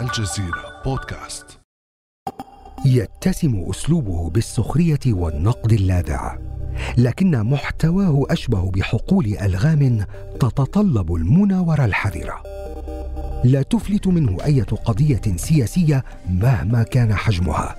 [0.00, 1.46] الجزيرة بودكاست.
[2.86, 6.38] يتسم أسلوبه بالسخرية والنقد اللاذع
[6.98, 10.06] لكن محتواه أشبه بحقول ألغام
[10.40, 12.42] تتطلب المناورة الحذرة.
[13.44, 17.76] لا تفلت منه أي قضية سياسية مهما كان حجمها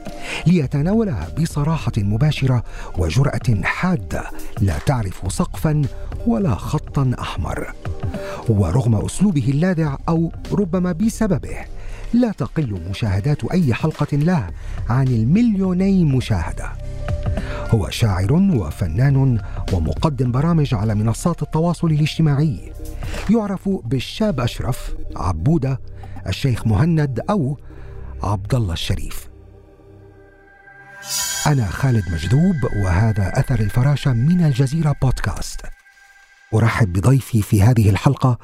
[0.47, 2.63] ليتناولها بصراحة مباشرة
[2.97, 4.23] وجرأة حادة
[4.61, 5.81] لا تعرف سقفا
[6.27, 7.73] ولا خطا أحمر.
[8.49, 11.74] ورغم أسلوبه اللاذع أو ربما بسببه
[12.15, 14.49] لا تقل مشاهدات أي حلقة له
[14.89, 16.71] عن المليوني مشاهدة.
[17.69, 19.39] هو شاعر وفنان
[19.73, 22.73] ومقدم برامج على منصات التواصل الاجتماعي.
[23.29, 25.79] يعرف بالشاب أشرف عبودة
[26.27, 27.57] الشيخ مهند أو
[28.23, 29.29] عبد الله الشريف.
[31.47, 35.61] أنا خالد مجذوب وهذا أثر الفراشة من الجزيرة بودكاست.
[36.53, 38.37] أرحب بضيفي في هذه الحلقة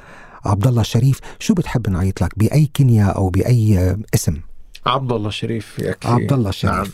[0.46, 4.38] عبد الله الشريف شو بتحب نعيط لك؟ بأي كنية أو بأي اسم؟
[4.86, 6.88] عبد الله الشريف يكفي عبد الله الشريف نعم.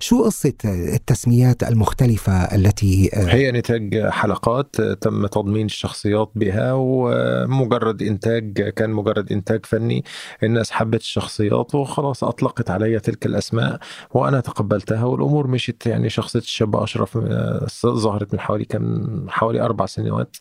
[0.00, 8.90] شو قصة التسميات المختلفة التي هي نتاج حلقات تم تضمين الشخصيات بها ومجرد إنتاج كان
[8.90, 10.04] مجرد إنتاج فني
[10.42, 13.78] الناس حبت الشخصيات وخلاص أطلقت علي تلك الأسماء
[14.10, 19.86] وأنا تقبلتها والأمور مشت يعني شخصية الشاب أشرف آه، ظهرت من حوالي كم حوالي أربع
[19.86, 20.36] سنوات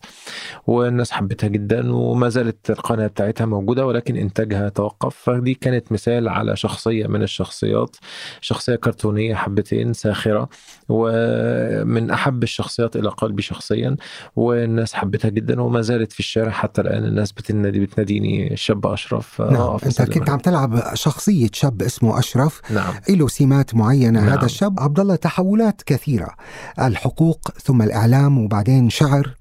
[0.68, 5.16] والناس حبتها جدا وما زالت القناة بتاعتها موجودة ولكن إنتاجها توقف.
[5.16, 7.96] فدي كانت مثال على شخصية من الشخصيات
[8.42, 8.76] شخصية
[9.14, 10.50] كرتونيه حبتين ساخرة
[10.90, 13.96] ومن أحب الشخصيات إلى قلبي شخصيا
[14.36, 19.56] والناس حبتها جدا وما زالت في الشارع حتى الآن الناس بتنادي بتناديني الشاب أشرف نعم
[19.56, 22.62] أقف أنت كنت عم تلعب شخصية شاب اسمه أشرف.
[22.72, 22.94] نعم.
[23.10, 24.20] له سمات معينة.
[24.20, 24.30] نعم.
[24.30, 26.30] هذا الشاب عبد الله تحولات كثيرة.
[26.80, 29.36] الحقوق ثم الإعلام وبعدين شعر.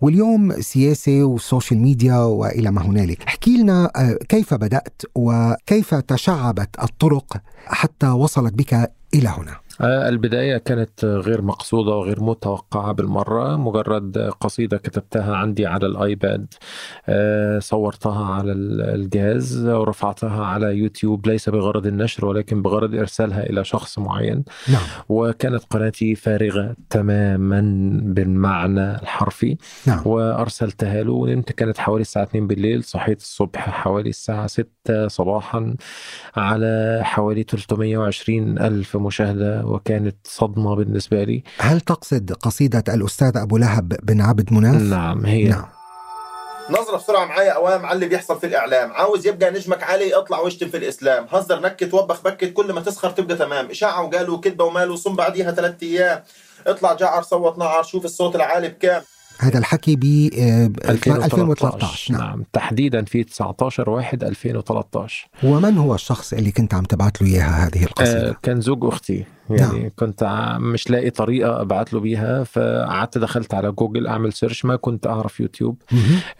[0.00, 3.22] واليوم سياسة وال social media وإلى ما هنالك.
[3.22, 10.56] احكي لنا آه، كيف بدأت وكيف تشعبت الطرق حتى وصلت بك إلى هنا آه، البداية
[10.56, 13.56] كانت غير مقصودة وغير متوقعة بالمرة.
[13.56, 16.46] مجرد قصيدة كتبتها عندي على الآيباد
[17.08, 21.26] آه، صورتها على ال- الجهاز ورفعتها على يوتيوب.
[21.26, 24.44] ليس بغرض النشر ولكن بغرض إرسالها إلى شخص معين.
[24.72, 24.82] نعم.
[25.08, 27.60] وكانت قناتي فارغة تماما
[28.04, 29.56] بالمعنى الحرفي.
[29.86, 30.02] نعم.
[30.06, 32.84] وأرسلتها له ونمت كانت حوالي الساعة 2 بالليل.
[32.84, 35.74] صحيت الصبح حوالي الساعة 6 صباحا
[36.36, 41.42] على حوالي 320 ألف مشاهدة وكانت صدمة بالنسبة لي.
[41.58, 45.44] هل تقصد قصيدة الأستاذ أبو لهب بن عبد مناف؟ نعم هي.
[45.44, 45.66] نعم.
[46.70, 48.92] نظرة بسرعة معايا قوام على اللي بيحصل في الإعلام.
[48.92, 51.26] عاوز يبقى نجمك عالي اطلع واشتم في الإسلام.
[51.30, 53.70] هزر نكت وبخ بكت كل ما تسخر تبقى تمام.
[53.70, 56.22] إشاعة وقالوا كذبة وماله صم بعديها ثلاث أيام.
[56.66, 59.02] اطلع جعر صوت نعر شوف الصوت العالي بكام.
[59.38, 62.22] هذا الحكي ب آه، 2013 نعم.
[62.22, 67.66] نعم تحديدا في 19 1 2013 ومن هو الشخص اللي كنت عم تبعت له إياها
[67.66, 69.24] هذه القصيدة؟ آه كان زوج أختي.
[69.50, 69.90] يعني نعم.
[69.96, 75.06] كنت مش لاقي طريقة أبعت له بيها فقعدت دخلت على جوجل أعمل search ما كنت
[75.06, 75.82] أعرف يوتيوب.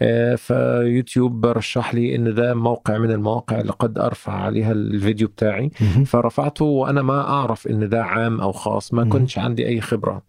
[0.01, 5.69] آه، فيوتيوب رشح لي إن ده موقع من المواقع اللي قد أرفع عليها الفيديو بتاعي.
[6.05, 9.03] فرفعته وأنا ما أعرف إن ده عام أو خاص ما.
[9.09, 10.21] كنتش عندي أي خبرة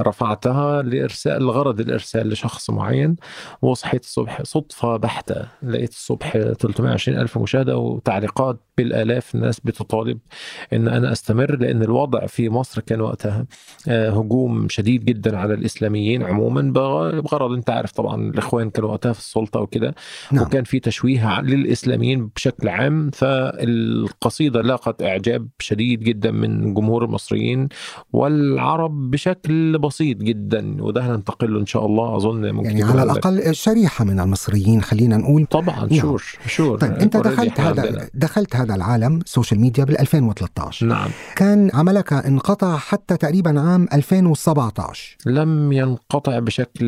[0.00, 3.16] رفعتها لإرسال لغرض الإرسال لشخص معين
[3.62, 10.18] وصحيت الصبح صدفة بحتة لقيت الصبح 320 ألف مشاهدة وتعليقات بالالاف الناس بتطالب
[10.72, 13.46] إن أنا أستمر لأن الوضع في مصر كان وقتها
[13.88, 19.12] آه، هجوم شديد جدا على الإسلاميين عموما بغ- بغرض أنت عارف طبعا الإخوان كانوا وقتها
[19.12, 19.94] في السلطة وكده
[20.32, 27.68] نعم وكان في تشويه للإسلاميين بشكل عام فالقصيدة لاقت إعجاب شديد جدا من جمهور المصريين
[28.12, 33.54] والعرب بشكل بسيط جدا وده هننتقل له إن شاء الله أظن ممكن يعني على الأقل
[33.54, 36.00] شريحة من المصريين خلينا نقول طبعا نعم.
[36.00, 38.08] sure sure طيب أنت دخلت هذا.
[38.14, 41.10] دخلت هذا العالم social media بال 2013 نعم.
[41.36, 46.84] كان عملك انقطع حتى تقريبا عام 2017 لم ينقطع بشكل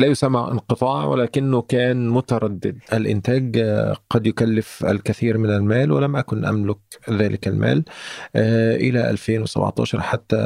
[0.00, 2.78] لا يسمى انقطاع ولكنه كان متردد.
[2.92, 6.78] الإنتاج آه، قد يكلف الكثير من المال ولم أكن أملك
[7.10, 7.84] ذلك المال
[8.36, 10.36] آه، إلى 2017 حتى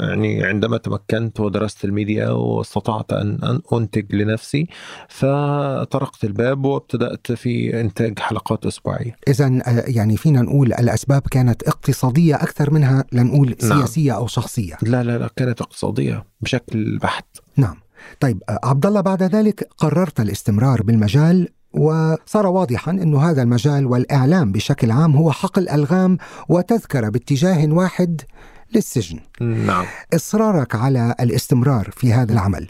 [0.00, 4.66] يعني عندما تمكنت ودرست الميديا واستطعت أن أنتج لنفسي
[5.08, 9.16] فطرقت الباب وابتدأت في إنتاج حلقات أسبوعية.
[9.28, 13.78] اذا يعني فينا نقول الأسباب كانت اقتصادية أكثر منها لنقول نعم.
[13.78, 14.76] سياسية أو شخصية.
[14.82, 17.24] لا لا لا كانت اقتصادية بشكل بحت.
[17.56, 17.76] نعم.
[18.20, 24.90] طيب عبد الله بعد ذلك قررت الاستمرار بالمجال وصار واضحا إنه هذا المجال والإعلام بشكل
[24.90, 28.20] عام هو حقل الغام وتذكرة باتجاه واحد
[28.74, 29.20] للسجن.
[29.40, 29.84] نعم.
[30.14, 32.68] إصرارك على الاستمرار في هذا العمل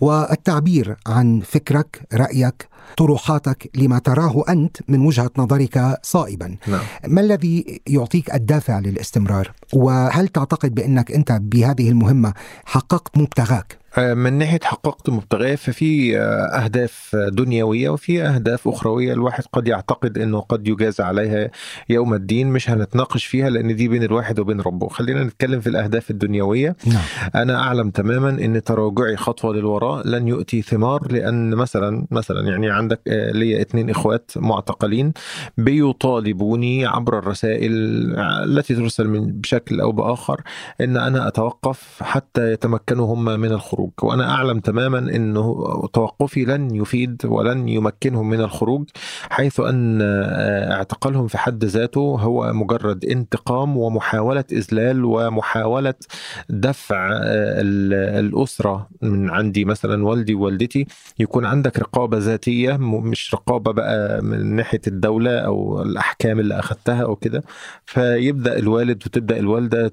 [0.00, 6.56] والتعبير عن فكرك رأيك طروحاتك لما تراه أنت من وجهة نظرك صائبا.
[6.66, 6.80] نعم.
[7.06, 12.34] ما الذي يعطيك الدافع للاستمرار؟ وهل تعتقد بأنك أنت بهذه المهمة
[12.64, 16.22] حققت مبتغاك؟ من ناحية حققت مبتغاة ففي آه،
[16.64, 21.50] أهداف دنيوية وفي أهداف أخروية الواحد قد يعتقد إنه قد يجازى عليها
[21.88, 24.88] يوم الدين مش هنتناقش فيها لأن دي بين الواحد وبين ربه.
[24.88, 26.76] خلينا نتكلم في الأهداف الدنيوية.
[26.86, 27.02] نعم.
[27.34, 33.00] أنا أعلم تماما إن تراجعي خطوة للوراء لن يؤتي ثمار لأن مثلا مثلا يعني عندك
[33.08, 35.12] آه، ليا اثنين إخوات معتقلين
[35.58, 37.72] بيطالبوني عبر الرسائل
[38.44, 40.40] التي ترسل من بشكل أو بآخر
[40.80, 43.81] إن أنا أتوقف حتى يتمكنوا هم من الخروج.
[44.02, 48.88] وأنا أعلم تماما إنه توقفي لن يفيد ولن يمكنهم من الخروج
[49.30, 55.94] حيث أن آه، اعتقالهم في حد ذاته هو مجرد انتقام ومحاولة إذلال ومحاولة
[56.48, 57.92] دفع آه، ال-
[58.26, 60.86] الأسرة من عندي مثلا والدي ووالدتي.
[61.18, 67.16] يكون عندك رقابة ذاتية مش رقابة بقى من ناحية الدولة أو الأحكام اللي اخذتها أو
[67.16, 67.42] كده.
[67.86, 69.88] فيبدأ الوالد وتبدأ الوالدة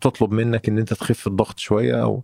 [0.00, 2.22] تطلب منك إن أنت تخف الضغط شوية أو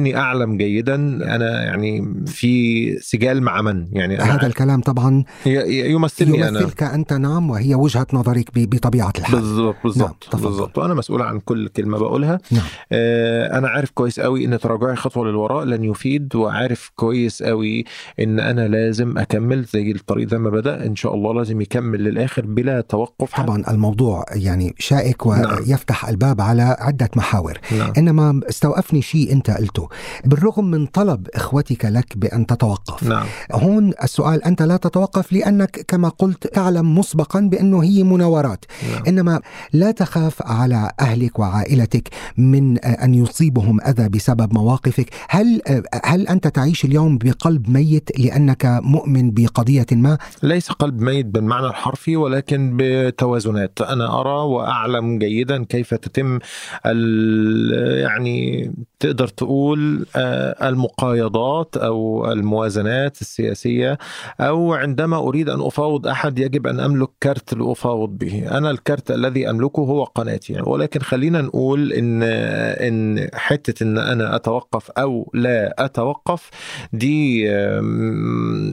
[0.00, 0.94] لكني أعلم جيدا.
[1.34, 6.60] أنا يعني في سجال مع من؟ يعني هذا الكلام طبعا يمثلني أنا.
[6.60, 9.40] يمثلك أنت نعم وهي وجهة نظرك ب- بطبيعة الحال.
[9.40, 10.44] بالظبط بالظبط تفضل.
[10.48, 12.38] بالظبط وأنا مسؤول عن كل كلمة بقولها.
[12.50, 12.62] نعم.
[12.92, 17.84] آه، أنا عارف كويس قوي إن تراجعي خطوة للوراء لن يفيد وعارف كويس قوي
[18.20, 20.86] إن أنا لازم أكمل زي الطريق زي ما بدأ.
[20.86, 23.40] إن شاء الله لازم يكمل للآخر بلا توقف.
[23.40, 25.40] طبعا الموضوع يعني شائك نعم.
[25.40, 27.58] ويفتح الباب على عدة محاور.
[27.78, 27.92] نعم.
[27.98, 29.88] إنما استوقفني شيء أنت قلته.
[30.24, 33.02] بالرغم من طلب إخوتك لك بأن تتوقف.
[33.02, 33.26] نعم.
[33.52, 38.64] هون السؤال أنت لا تتوقف لأنك كما قلت تعلم مسبقا بأنه هي مناورات.
[38.92, 39.02] نعم.
[39.08, 39.40] إنما
[39.72, 45.10] لا تخاف على أهلك وعائلتك من أن يصيبهم أذى بسبب مواقفك.
[45.28, 45.62] هل
[46.04, 52.16] هل أنت تعيش اليوم بقلب ميت لأنك مؤمن بقضية ما؟ ليس قلب ميت بالمعنى الحرفي
[52.16, 53.80] ولكن بتوازنات.
[53.80, 56.38] أنا أرى وأعلم جيدا كيف تتم
[56.86, 59.79] ال- يعني تقدر تقول
[60.16, 63.98] آه، المقايضات أو الموازنات السياسية
[64.40, 68.58] أو عندما أريد أن أفاوض أحد يجب أن أملك كرت لأفاوض به.
[68.58, 70.60] أنا الكرت الذي أملكه هو قناتي.
[70.62, 76.50] ولكن خلينا نقول إن إن حتة إن أنا أتوقف أو لا أتوقف
[76.92, 77.42] دي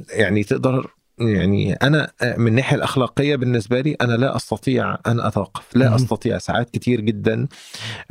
[0.10, 5.96] يعني تقدر يعني أنا من الناحية الأخلاقية بالنسبة لي أنا لا أستطيع أن أتوقف لا.
[5.96, 7.48] أستطيع ساعات كتير جدا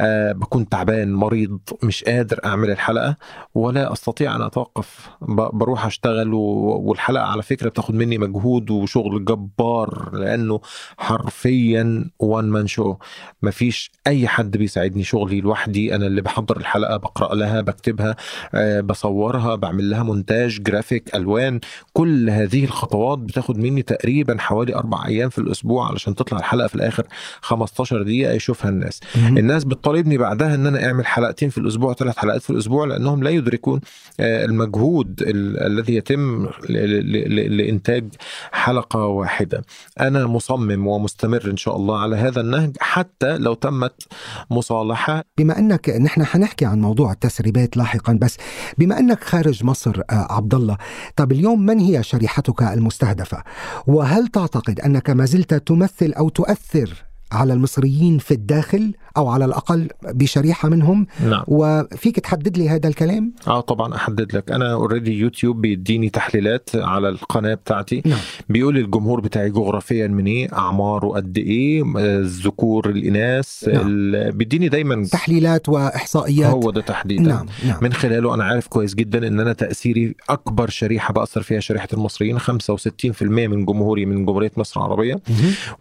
[0.01, 3.17] آه بكون تعبان مريض مش قادر أعمل الحلقة
[3.55, 5.11] ولا أستطيع أن أتوقف
[5.53, 6.41] بروح أشتغل و-
[6.85, 10.61] والحلقة على فكرة بتاخد مني مجهود وشغل جبار لأنه
[10.99, 12.95] حرفيا one man show
[13.43, 18.17] مفيش أي حد بيساعدني شغلي لوحدي أنا اللي بحضر الحلقة بقرأ لها بكتبها
[18.55, 21.61] آه بصورها بعمل لها مونتاج جرافيك ألوان
[21.93, 26.75] كل هذه الخطوات بتاخد مني تقريبا حوالي أربع أيام في الأسبوع علشان تطلع الحلقة في
[26.75, 27.07] الآخر
[27.41, 29.01] 15 دقيقة يشوفها الناس.
[29.17, 33.31] الناس بتطالبني بعدها إن أنا أعمل حلقتين في الأسبوع ثلاث حلقات في الأسبوع لأنهم لا
[33.31, 33.81] يدركون
[34.21, 38.05] آه، المجهود ال- الذي يتم لإنتاج
[38.53, 39.65] حلقة واحدة.
[40.01, 44.03] أنا مصمم ومستمر إن شاء الله على هذا النهج حتى لو تمت
[44.51, 45.25] مصالحة.
[45.39, 48.37] بما أنك نحن حنحكي عن موضوع التسريبات لاحقا بس
[48.79, 50.77] بما أنك خارج مصر آه، عبد الله
[51.17, 53.43] طب اليوم من هي شريحتك المستهدفه
[53.87, 59.89] وهل تعتقد أنك ما زلت تمثل أو تؤثر على المصريين في الداخل أو على الأقل
[60.05, 61.07] بشريحة منهم.
[61.29, 61.45] نعم.
[61.49, 64.51] وفيك تحدد لي هذا الكلام؟ آه طبعا أحدد لك.
[64.51, 68.03] أنا already يوتيوب بيديني تحليلات على القناة بتاعتي.
[68.05, 68.19] نعم.
[68.49, 73.87] بيقول الجمهور بتاعي جغرافيا من إيه اعماره قد إيه الذكور الإناث نعم.
[73.89, 76.51] ال- بيديني دايما تحليلات وإحصائيات.
[76.51, 77.23] هو ده تحديدا.
[77.23, 77.79] نعم نعم.
[77.83, 82.39] من خلاله أنا عارف كويس جدا إن أنا تأثيري أكبر شريحة بأثر فيها شريحة المصريين
[82.39, 85.21] 65% من جمهوري من جمهورية مصر العربية.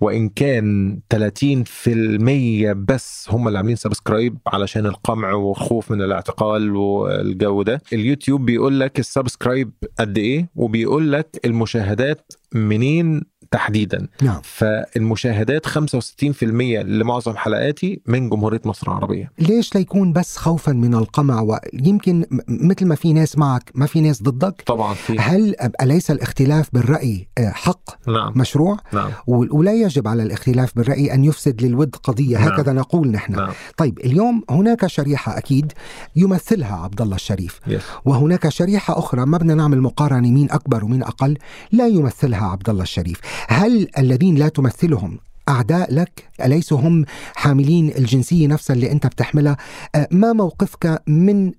[0.01, 0.99] وإن كان
[1.39, 7.81] 30% بس هم اللي عاملين subscribe علشان القمع والخوف من الاعتقال والجو ده.
[7.93, 14.07] اليوتيوب بيقول لك ال subscribe قد إيه؟ وبيقول لك المشاهدات منين تحديدا.
[14.21, 14.39] نعم.
[14.43, 16.43] فالمشاهدات 65%
[16.83, 19.31] لمعظم حلقاتي من جمهورية مصر العربية.
[19.39, 24.23] ليش ليكون بس خوفا من القمع؟ ويمكن مثل ما في ناس معك ما في ناس
[24.23, 24.63] ضدك.
[24.65, 25.19] طبعا في.
[25.19, 28.33] هل أليس الاختلاف بالرأي آه، حق نعم.
[28.35, 29.11] مشروع؟ نعم.
[29.27, 32.47] ولا يجب على الاختلاف بالرأي أن يفسد للود قضية نعم.
[32.47, 33.33] هكذا نقول نحن.
[33.35, 33.51] نعم.
[33.77, 35.71] طيب اليوم هناك شريحة أكيد
[36.15, 37.59] يمثلها عبد الله الشريف.
[37.67, 41.37] يس وهناك شريحة أخرى ما بدنا نعمل مقارنة مين أكبر ومين أقل
[41.71, 48.47] لا يمثلها عبد الله الشريف هل الذين لا تمثلهم أعداء لك؟ أليسوا هم حاملين الجنسية
[48.47, 49.57] نفسها اللي أنت بتحملها؟
[49.95, 51.51] آه، ما موقفك من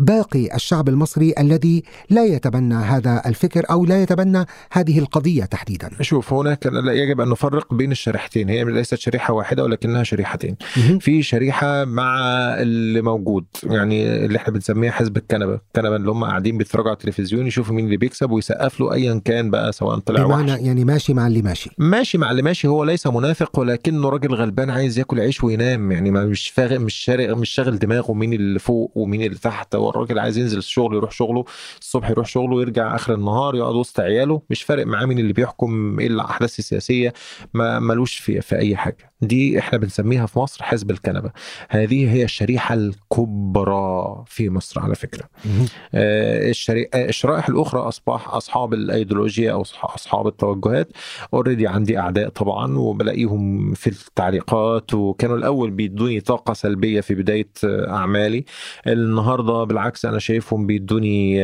[0.00, 5.90] باقي الشعب المصري الذي لا يتبنى هذا الفكر أو لا يتبنى هذه القضية تحديدا.
[6.00, 8.48] شوف هناك لا يجب أن نفرق بين الشريحتين.
[8.48, 10.56] هي ليست شريحة واحدة ولكنها شريحتين.
[11.00, 12.18] في شريحة مع
[12.58, 15.54] اللي موجود يعني اللي إحنا بنسميها حزب الكنبة.
[15.54, 19.50] الكنبة اللي هم قاعدين بيتفرجوا على التلفزيون يشوفوا مين اللي بيكسب ويسقف له ايا كان
[19.50, 21.70] بقى سواء طلع بمعنى وحش يعني ماشي مع اللي ماشي.
[21.78, 25.92] ماشي مع اللي ماشي هو ليس منافق ولكنه راجل غلبان عايز ياكل عيش وينام.
[25.92, 29.74] يعني ما مش فاغ مش شارق مش شاغل دماغه مين اللي فوق ومين اللي تحت.
[29.74, 31.44] هو الراجل عايز ينزل الشغل يروح شغله
[31.80, 35.98] الصبح يروح شغله يرجع آخر النهار يقعد وسط عياله مش فارق معاه مين اللي بيحكم
[36.00, 37.12] إيه الأحداث السياسية
[37.54, 39.09] ما ملوش في في أي حاجة.
[39.22, 41.30] دي إحنا بنسميها في مصر حزب الكنبة
[41.68, 45.24] هذه هي الشريحة الكبرى في مصر على فكرة.
[45.46, 45.66] آه،.
[45.94, 46.50] آه،
[46.94, 50.88] الشرائح الأخرى اصبح أصحاب الأيديولوجيا أو أصحاب التوجهات
[51.34, 57.90] already عندي أعداء طبعا وبلاقيهم في التعليقات وكانوا الأول بيدوني طاقة سلبية في بداية آه،
[57.90, 58.44] أعمالي
[58.86, 61.36] النهارده بالعكس أنا شايفهم بيدوني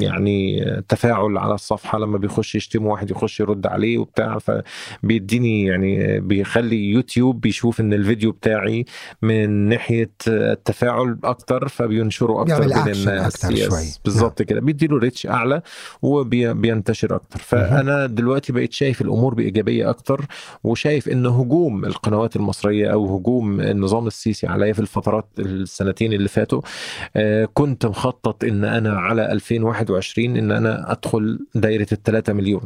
[0.00, 6.91] يعني تفاعل على الصفحة لما بيخش يشتم واحد يخش يرد عليه وبتاع فبيديني يعني بيخلي
[6.92, 8.84] يوتيوب بيشوف إن الفيديو بتاعي
[9.22, 13.36] من ناحية التفاعل أكتر فبينشره أكتر بين الناس.
[14.04, 14.60] بالظبط كده.
[14.60, 15.62] بيديله ريتش أعلى
[16.02, 17.38] وبينتشر أكتر.
[17.38, 20.26] فأنا دلوقتي بقيت شايف الأمور بإيجابية أكتر
[20.64, 26.60] وشايف إن هجوم القنوات المصرية أو هجوم النظام السيسي عليا في الفترات السنتين اللي فاتوا
[27.16, 32.62] آه، كنت مخطط إن أنا على 2021 إن أنا أدخل دايرة ال 3 مليون.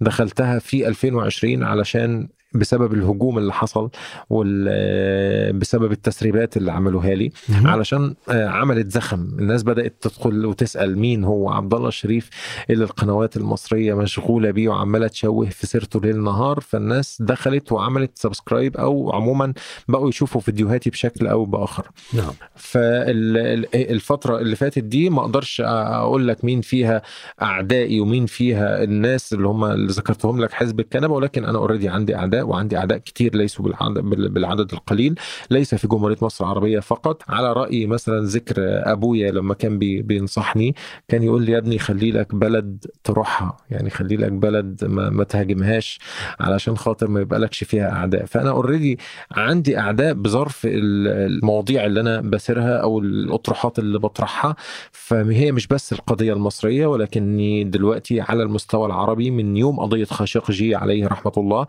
[0.00, 3.90] دخلتها في 2020 علشان بسبب الهجوم اللي حصل
[4.30, 7.32] وبسبب التسريبات اللي عملوها لي.
[7.64, 9.20] علشان آه، عملت زخم.
[9.38, 12.30] الناس بدأت تدخل وتسأل مين هو؟ عبد الله الشريف
[12.70, 16.60] اللي القنوات المصرية مشغولة بيه وعمالة تشوه في سيرته ليل نهار.
[16.60, 19.52] فالناس دخلت وعملت subscribe أو عموما
[19.88, 21.90] بقوا يشوفوا فيديوهاتي بشكل أو بآخر.
[22.14, 22.32] نعم.
[22.54, 27.02] فالفترة اللي فاتت دي ما أقدرش أقول لك مين فيها
[27.42, 32.16] أعدائي ومين فيها الناس اللي هم اللي ذكرتهم لك حزب الكنبة ولكن أنا already عندي
[32.16, 32.41] أعداء.
[32.42, 35.14] وعندي أعداء كتير ليسوا بالعدد, القليل.
[35.50, 37.22] ليس في جمهورية مصر العربية فقط.
[37.28, 38.54] على رأي مثلا ذكر
[38.92, 40.74] أبويا لما كان بي بينصحني
[41.08, 43.56] كان يقول لي يا ابني خلي لك بلد تروحها.
[43.70, 45.98] يعني خلي لك بلد ما, ما تهاجمهاش
[46.40, 48.24] علشان خاطر ما يبقالكش فيها أعداء.
[48.24, 48.98] فأنا already
[49.32, 54.56] عندي أعداء بظرف ال- المواضيع اللي أنا بسيرها أو الأطروحات اللي بطرحها.
[54.92, 61.06] فهي مش بس القضية المصرية ولكني دلوقتي على المستوى العربي من يوم قضية خاشقجي عليه
[61.06, 61.66] رحمة الله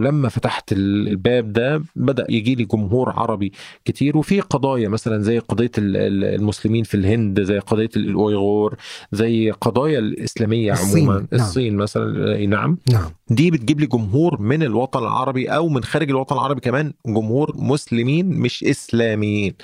[0.00, 3.52] ولما فتحت ال- الباب ده بدأ يجي لي جمهور عربي
[3.84, 8.76] كتير وفي قضايا مثلا زي قضية ال- ال- المسلمين في الهند زي قضية الأويغور
[9.12, 11.40] زي قضايا الإسلامية الصين، عموما نعم.
[11.40, 16.10] الصين مثلا أي نعم نعم دي بتجيب لي جمهور من الوطن العربي أو من خارج
[16.10, 19.54] الوطن العربي كمان جمهور مسلمين مش إسلاميين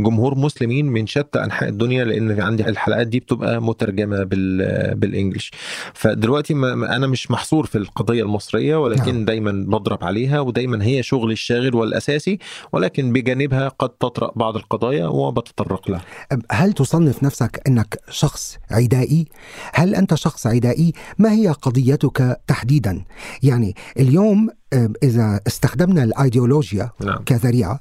[0.00, 5.50] جمهور مسلمين من شتى أنحاء الدنيا لأن عندي الحلقات دي بتبقى مترجمة بال بالإنجلش
[5.94, 9.14] فدلوقتي ما أنا مش محصور في القضية المصرية ولكن نعم.
[9.14, 9.24] نعم.
[9.24, 12.38] دايما بضرب عليها ودايما هي شغلي الشاغل والأساسي
[12.72, 16.02] ولكن بجانبها قد تطرأ بعض القضايا وبتطرق لها
[16.50, 19.26] هل تصنف نفسك أنك شخص عدائي؟
[19.74, 23.04] هل أنت شخص عدائي؟ ما هي قضيتك تحديدا؟
[23.42, 27.80] يعني اليوم آه، إذا استخدمنا الأيديولوجيا نعم كذريعة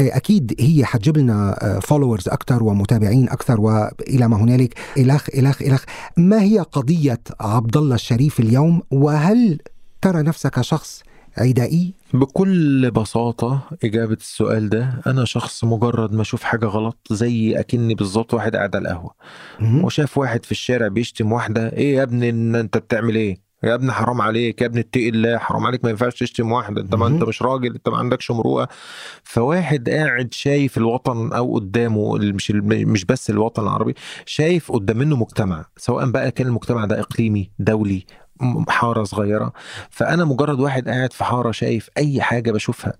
[0.00, 5.84] آه، أكيد هي حتجيب لنا فولورز أكثر ومتابعين أكثر وإلى ما هنالك الخ الخ الخ
[6.16, 9.58] ما هي قضية عبد الله الشريف اليوم وهل
[10.02, 11.02] ترى نفسك شخص
[11.38, 17.94] عدائي؟ بكل بساطة إجابة السؤال ده أنا شخص مجرد ما أشوف حاجة غلط زي أكني
[17.94, 19.14] بالظبط واحد قاعد على القهوة.
[19.84, 23.92] وشاف واحد في الشارع بيشتم واحدة إيه يا ابني إن أنت بتعمل إيه؟ يا ابني
[23.92, 27.06] حرام عليك يا ابني اتقي الله حرام عليك ما ينفعش تشتم واحدة انت ما.
[27.06, 28.68] انت مش راجل انت ما عندكش مروءة.
[29.24, 33.94] فواحد قاعد شايف الوطن أو قدامه مش مش بس الوطن العربي
[34.26, 38.06] شايف قدام منه مجتمع سواء بقى كان المجتمع ده اقليمي دولي
[38.68, 39.52] حارة صغيرة.
[39.90, 42.92] فأنا مجرد واحد قاعد في حارة شايف أي حاجة بشوفها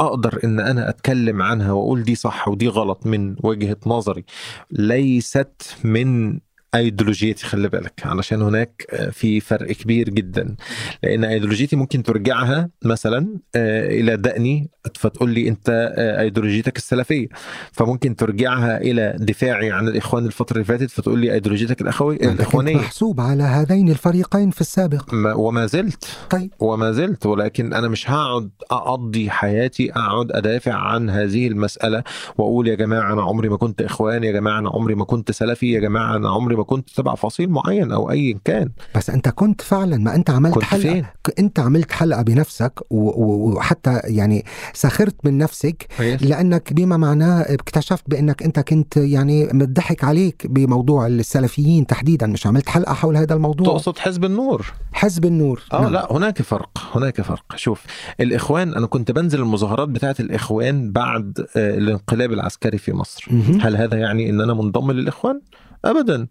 [0.00, 4.24] أقدر إن أنا أتكلم عنها وأقول دي صح ودي غلط من وجهة نظري.
[4.70, 6.38] ليست من
[6.76, 7.92] ايديولوجيتي خلي بالك.
[8.04, 10.56] علشان هناك آه، في فرق كبير جدا.
[11.02, 17.28] لأن ايديولوجيتي ممكن ترجعها مثلا آه، إلى دقني فتقول لي أنت آه، ايديولوجيتك السلفية.
[17.72, 22.40] فممكن ترجعها إلى دفاعي عن الإخوان الفترة اللي فاتت فتقول لي ايديولوجيتك الأخوي أنت كنت
[22.40, 22.76] الإخوانية.
[22.76, 25.14] محسوب على هذين الفريقين في السابق.
[25.14, 26.04] ما- وما زلت.
[26.30, 26.50] طيب.
[26.60, 27.26] وما زلت.
[27.26, 32.02] ولكن أنا مش هقعد أقضي حياتي أقعد أدافع عن هذه المسألة
[32.38, 35.72] وأقول يا جماعة أنا عمري ما كنت إخوان يا جماعة أنا عمري ما كنت سلفي
[35.72, 38.68] يا جماعة أنا عمري ما كنت تبع فصيل معين أو اي كان.
[38.94, 40.82] بس أنت كنت فعلا ما أنت عملت كنت حلقة.
[40.82, 41.04] فين؟
[41.38, 45.86] أنت عملت حلقة بنفسك وحتى يعني سخرت من نفسك
[46.20, 52.26] لأنك بما معناه اكتشفت بأنك أنت كنت يعني متضحك عليك بموضوع السلفيين تحديدا.
[52.26, 53.66] مش عملت حلقة حول هذا الموضوع.
[53.66, 54.72] تقصد حزب النور.
[54.92, 55.62] حزب النور.
[55.72, 55.92] آه نعم.
[55.92, 57.56] لا هناك فرق هناك فرق.
[57.56, 57.84] شوف
[58.20, 63.26] الإخوان أنا كنت بنزل المظاهرات بتاعه الإخوان بعد آه، الانقلاب العسكري في مصر.
[63.30, 63.60] مهم.
[63.60, 65.40] هل هذا يعني إن أنا منضم للإخوان؟
[65.84, 66.26] ابدا.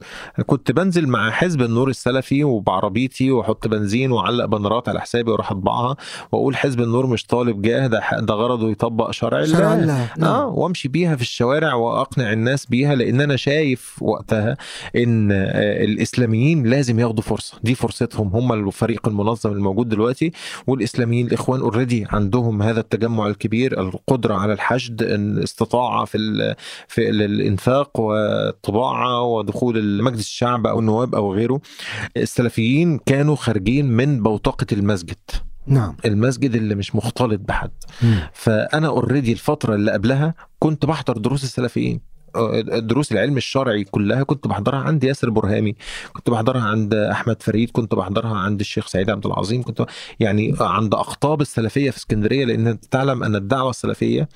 [0.45, 5.95] كنت بنزل مع حزب النور السلفي وبعربيتي وأحط بنزين وأعلق بنرات على حسابي وأروح أطبعها
[6.31, 9.55] وأقول حزب النور مش طالب جاه ده ده غرضه يطبق شرع الله.
[10.17, 10.29] نعم.
[10.33, 14.57] آه وأمشي بيها في الشوارع وأقنع الناس بيها لأن أنا شايف وقتها
[14.95, 17.57] إن آه، الإسلاميين لازم ياخدوا فرصة.
[17.63, 20.31] دي فرصتهم هم الفريق المنظم الموجود دلوقتي.
[20.67, 26.17] والإسلاميين الاخوان اوريدي عندهم هذا التجمع الكبير القدرة على الحشد الاستطاعه في
[26.87, 31.61] في ال- الإنفاق والطباعة ودخول مجلس الشعب أو النواب أو غيره
[32.17, 35.17] السلفيين كانوا خارجين من بوتقة المسجد.
[35.67, 35.95] نعم.
[36.05, 37.71] المسجد اللي مش مختلط بحد.
[38.01, 38.19] مم.
[38.33, 42.15] فأنا اوريدي الفترة اللي قبلها كنت بحضر دروس السلفيين.
[42.65, 45.75] دروس العلم الشرعي كلها كنت بحضرها عند ياسر برهامي
[46.13, 49.85] كنت بحضرها عند أحمد فريد كنت بحضرها عند الشيخ سعيد عبد العظيم كنت
[50.19, 54.29] يعني عند أقطاب السلفية في اسكندرية لأن تعلم أن الدعوة السلفية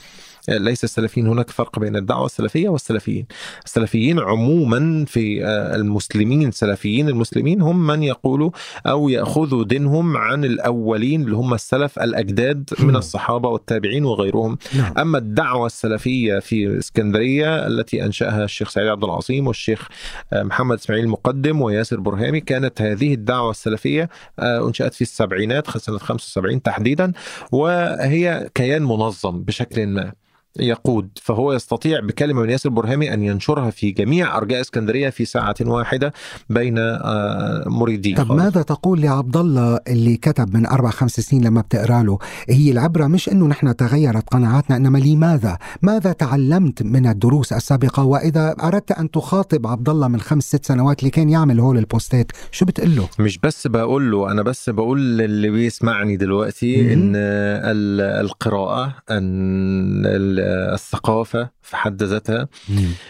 [0.58, 1.28] ليس السلفيين.
[1.28, 3.26] هناك فرق بين الدعوة السلفية والسلفيين.
[3.66, 8.52] السلفيين عموما في آه، المسلمين سلفيين المسلمين هم من يقولوا
[8.86, 14.58] أو يأخذوا دينهم عن الأولين اللي هم السلف الأجداد من الصحابة والتابعين وغيرهم.
[14.76, 14.94] نعم.
[14.98, 19.88] أما الدعوة السلفية في اسكندرية التي أنشأها الشيخ سعيد عبد العظيم والشيخ
[20.34, 25.98] آه، محمد إسماعيل المقدم وياسر برهامي كانت هذه الدعوة السلفية آه، أنشأت في السبعينات سنة
[25.98, 27.14] 75 تحديدا
[27.52, 30.14] وهي كيان منظم بشكل ما.
[30.60, 35.56] يقود فهو يستطيع بكلمة من ياسر برهامي أن ينشرها في جميع أرجاء اسكندرية في ساعة
[35.62, 36.14] واحدة
[36.50, 38.32] بين آه، مريدين طب.
[38.32, 43.08] ماذا تقول لعبد الله اللي كتب من أربع خمس سنين لما بتقرأ له هي العبرة
[43.08, 49.12] مش إنه نحن تغيرت قناعاتنا إنما لماذا؟ ماذا تعلمت من الدروس السابقة وإذا أردت أن
[49.12, 53.10] تخاطب عبد الله من خمس ست سنوات اللي كان يعمل هول البوستات شو بتقول له؟
[53.20, 56.92] مش بس بقول له أنا بس بقول للي بيسمعني دلوقتي مهم.
[56.92, 60.39] إن ال- القراءة أن ال-
[60.74, 62.48] الثقافة في حد ذاتها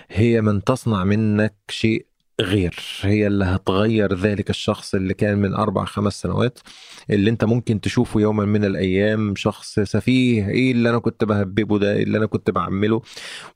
[0.10, 2.06] هي من تصنع منك شيء
[2.42, 6.60] غير هي اللي هتغير ذلك الشخص اللي كان من أربع خمس سنوات
[7.10, 11.94] اللي انت ممكن تشوفه يوما من الأيام شخص سفيه إيه اللي أنا كنت بهببه ده؟
[11.94, 13.02] إيه اللي أنا كنت بعمله؟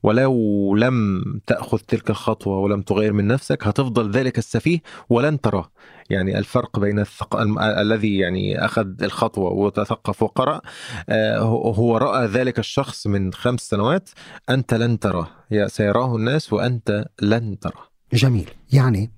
[0.02, 5.70] ولو لم تأخذ تلك الخطوة ولم تغير من نفسك هتفضل ذلك السفيه ولن تراه.
[6.10, 7.36] يعني الفرق بين الثق...
[7.60, 10.60] الذي يعني أخذ الخطوة وتثقف وقرأ
[11.08, 14.10] آه، هو رأى ذلك الشخص من خمس سنوات
[14.50, 15.28] أنت لن تراه
[15.66, 17.88] سيراه الناس وأنت لن تراه.
[18.12, 18.50] جميل.
[18.72, 19.10] يعني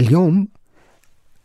[0.00, 0.48] اليوم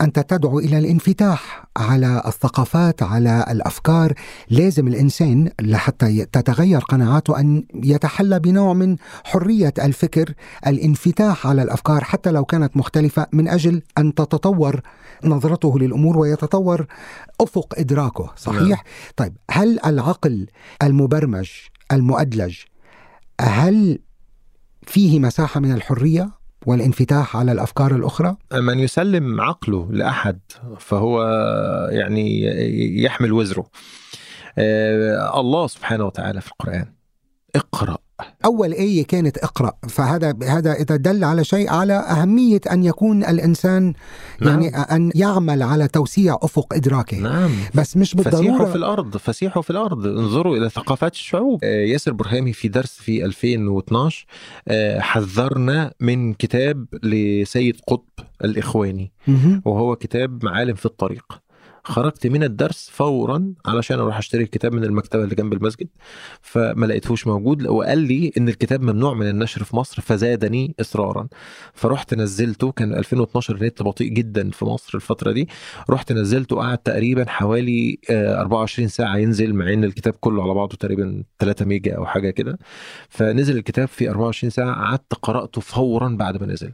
[0.01, 4.13] أنت تدعو إلى الانفتاح على الثقافات على الأفكار.
[4.49, 10.33] لازم الإنسان لحتى تتغير قناعاته أن يتحلى بنوع من حرية الفكر
[10.67, 14.81] الانفتاح على الأفكار حتى لو كانت مختلفة من أجل أن تتطور
[15.23, 16.85] نظرته للأمور ويتطور
[17.41, 18.33] أفق إدراكه.
[18.37, 18.83] صحيح؟
[19.15, 20.47] طيب هل العقل
[20.83, 21.49] المبرمج
[21.91, 22.57] المؤدلج
[23.41, 23.99] هل
[24.87, 30.39] فيه مساحة من الحرية؟ والانفتاح على الأفكار الأخرى؟ من يسلم عقله لأحد
[30.79, 31.23] فهو
[31.91, 32.41] يعني
[33.03, 33.65] يحمل وزره.
[34.57, 36.85] آه، الله سبحانه وتعالى في القرآن
[37.55, 37.97] اقرأ
[38.45, 43.93] أول آية كانت اقرأ فهذا هذا إذا دل على شيء على أهمية أن يكون الإنسان
[44.41, 47.19] يعني أن يعمل على توسيع أفق إدراكه.
[47.19, 47.51] نعم.
[47.75, 50.07] بس مش فسيحوا في بالضروره الأرض فسيحوا في الأرض.
[50.07, 51.59] انظروا إلى ثقافات الشعوب.
[51.63, 54.25] آه، ياسر برهامي في درس في 2012
[54.67, 59.11] آه، حذرنا من كتاب لسيد قطب الإخواني.
[59.65, 61.44] وهو كتاب معالم في الطريق.
[61.85, 65.87] خرجت من الدرس فورا علشان أروح أشتري الكتاب من المكتبة اللي جنب المسجد
[66.41, 71.27] فما لقيتهوش موجود وقال لي إن الكتاب ممنوع من النشر في مصر فزادني اصرارا.
[71.73, 75.49] فرحت نزلته كان 2012 النت بطيء جدا في مصر الفترة دي.
[75.89, 80.75] رحت نزلته قعد تقريبا حوالي آه، 24 ساعة ينزل مع إن الكتاب كله على بعضه
[80.77, 82.57] تقريبا 3 ميجا أو حاجة كده.
[83.09, 86.71] فنزل الكتاب في 24 ساعة قعدت قرأته فورا بعد ما نزل.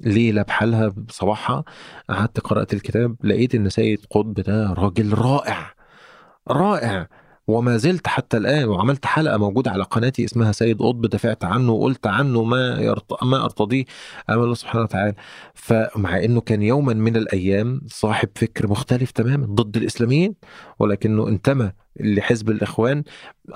[0.00, 1.64] ليلة بحالها بصباحها
[2.10, 5.74] قعدت قرأت الكتاب لقيت إن سيد قطب ده راجل رائع
[6.48, 7.08] رائع.
[7.46, 12.06] وما زلت حتى الآن وعملت حلقة موجودة على قناتي اسمها سيد قطب دافعت عنه وقلت
[12.06, 13.24] عنه ما يرت...
[13.24, 13.84] ما أرتضيه
[14.30, 15.14] أمام الله سبحانه وتعالى.
[15.54, 20.34] فمع إنه كان يوما من الأيام صاحب فكر مختلف تماما ضد الإسلاميين
[20.78, 23.02] ولكنه انتمى لحزب الإخوان.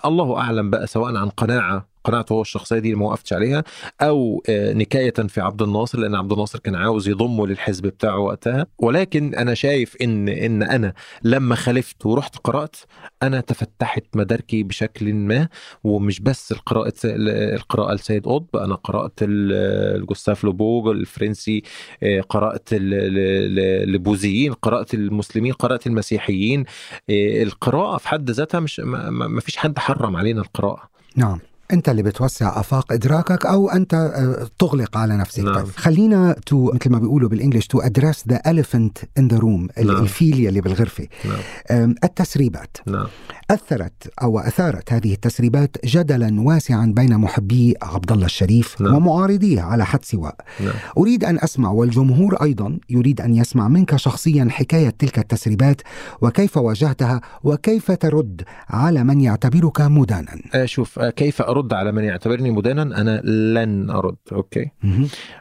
[0.05, 3.65] الله أعلم بقى سواء عن قناعة قناعته هو الشخصية دي ما وقفتش عليها
[4.03, 8.67] أو آه، نكاية في عبد الناصر لأن عبد الناصر كان عاوز يضمه للحزب بتاعه وقتها.
[8.79, 12.77] ولكن أنا شايف إن إن أنا لما خالفت ورحت قرأت
[13.23, 15.49] أنا تفتحت مداركي بشكل ما
[15.85, 21.63] ومش بس القراءة القراءة لسيد قطب أنا قرأت لجوستاف لوبون الفرنسي
[22.03, 26.65] آه، قرأت البوذيين قرأت المسلمين قرأت المسيحيين.
[27.11, 30.89] آه، القراءة في حد ذاتها مش ما فيش حد حرم علينا القراءة.
[31.17, 31.39] نعم.
[31.73, 35.45] أنت اللي بتوسع أفاق إدراكك أو أنت آه، تغلق على نفسك.
[35.45, 35.55] نعم.
[35.55, 39.69] طيب خلينا تو مثل ما بيقولوا بال English to address the elephant in the room
[39.85, 40.03] نعم.
[40.03, 41.07] الفيل يلي بالغرفة.
[41.25, 41.95] نعم.
[42.05, 42.77] التسريبات.
[42.87, 43.07] نعم.
[43.51, 48.95] أثرت أو أثارت هذه التسريبات جدلا واسعا بين محبي عبد الله الشريف نعم.
[48.95, 50.37] ومعارضيه على حد سواء.
[50.61, 50.75] نعم.
[50.99, 55.81] أريد أن أسمع والجمهور أيضا يريد أن يسمع منك شخصيا حكاية تلك التسريبات
[56.21, 62.05] وكيف واجهتها وكيف ترد على من يعتبرك مدانا؟ آه، شوف آه، كيف أرد على من
[62.05, 64.71] يعتبرني مدانا أنا لن أرد أوكي.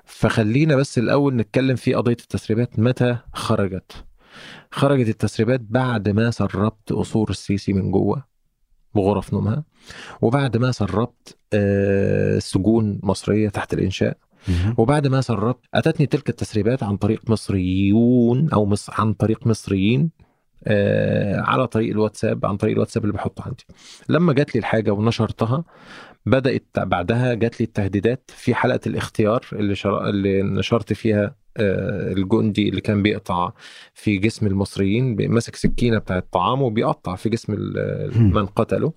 [0.06, 4.06] فخلينا بس الأول نتكلم في قضية التسريبات متى خرجت
[4.72, 8.26] خرجت التسريبات بعد ما سربت قصور السيسي من جوه
[8.96, 9.64] بغرف نومها
[10.22, 14.18] وبعد ما سربت آه، سجون مصرية تحت الإنشاء.
[14.78, 18.90] وبعد ما سربت أتتني تلك التسريبات عن طريق مصريون أو مص...
[18.90, 20.12] عن طريق مصريين
[21.38, 23.66] على طريق الواتساب عن طريق الواتساب اللي بحطه عندي.
[24.10, 25.64] لما جات لي الحاجة ونشرتها
[26.26, 30.10] بدأت بعدها جات لي التهديدات في حلقة الاختيار اللي شر...
[30.10, 33.52] اللي نشرت فيها آه الجندي اللي كان بيقطع
[33.94, 37.54] في جسم المصريين ماسك سكينة بتاعت طعام وبيقطع في جسم.
[38.34, 38.94] من قتله.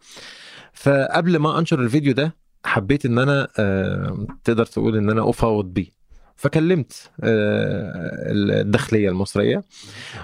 [0.73, 5.96] فقبل ما أنشر الفيديو ده حبيت إن أنا آه، تقدر تقول إن أنا افاوض بيه.
[6.37, 9.65] فكلمت آه، الداخلية المصرية.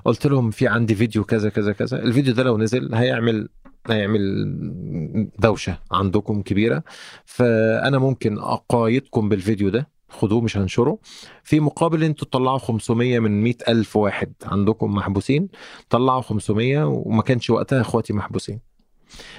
[0.05, 2.03] قلت لهم في عندي فيديو كذا كذا كذا.
[2.03, 3.48] الفيديو ده لو نزل هيعمل
[3.88, 6.83] هيعمل دوشة عندكم كبيرة.
[7.25, 9.88] فأنا ممكن أقايدكم بالفيديو ده.
[10.09, 10.98] خدوه مش هنشره.
[11.44, 15.48] في مقابل أنتوا تطلعوا 500 من 100 ألف واحد عندكم محبوسين.
[15.90, 18.71] طلعوا 500 وما كانش وقتها إخواتي محبوسين.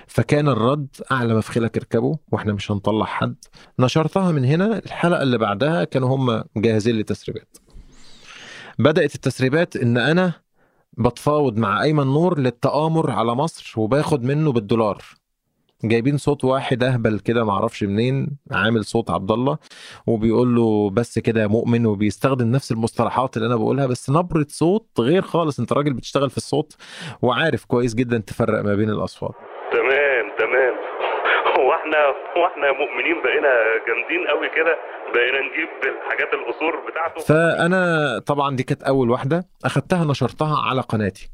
[0.08, 3.36] فكان الرد أعلى مفخلك اركبوا وإحنا مش هنطلع حد.
[3.80, 7.58] نشرتها من هنا الحلقة اللي بعدها كانوا هم جاهزين للتسريبات.
[8.80, 10.34] بدأت التسريبات إن أنا
[10.98, 15.04] بتفاوض مع أيمن نور للتآمر على مصر وباخد منه بالدولار.
[15.84, 19.58] جايبين صوت واحد أهبل كده معرفش منين عامل صوت عبد الله
[20.08, 24.88] وبيقول له بس كده يا مؤمن وبيستخدم نفس المصطلحات اللي أنا بقولها بس نبرة صوت
[25.00, 25.60] غير خالص.
[25.60, 26.76] أنت راجل بتشتغل في الصوت
[27.22, 29.53] وعارف كويس جدا تفرق ما بين الأصوات.
[31.84, 31.98] هو إحنا
[32.38, 33.54] هو إحنا مؤمنين بقينا
[33.88, 34.78] جامدين قوي كده
[35.14, 37.22] بقينا نجيب الحاجات القصور بتاعته.
[37.22, 41.30] فأنا طبعا دي كانت أول واحدة أخدتها نشرتها على قناتي.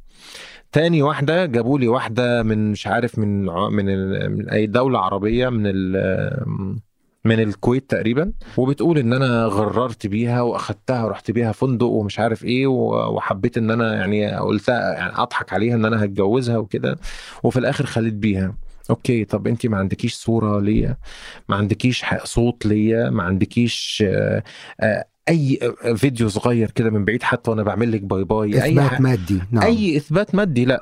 [0.71, 3.85] تاني واحدة جابوا لي واحدة من مش عارف من من,
[4.31, 5.95] من أي دولة عربية من ال
[7.25, 8.33] من الكويت تقريبا.
[8.57, 13.95] وبتقول إن أنا غررت بيها وأخدتها ورحت بيها فندق ومش عارف إيه وحبيت إن أنا
[13.95, 16.97] يعني قلتها يعني أضحك عليها إن أنا هتجوزها وكده.
[17.43, 18.53] وفي الآخر خليت بيها.
[18.89, 20.97] okay طب انت ما عندكيش صورة ليا؟
[21.49, 24.43] ما عندكيش صوت ليا؟ ما عندكيش آه،
[24.81, 25.59] آه، أي
[25.95, 29.41] فيديو صغير كده من بعيد حتى وأنا بعمل لك bye bye؟ أي إثبات ح- مادي
[29.51, 29.63] نعم.
[29.63, 30.79] أي إثبات مادي لأ.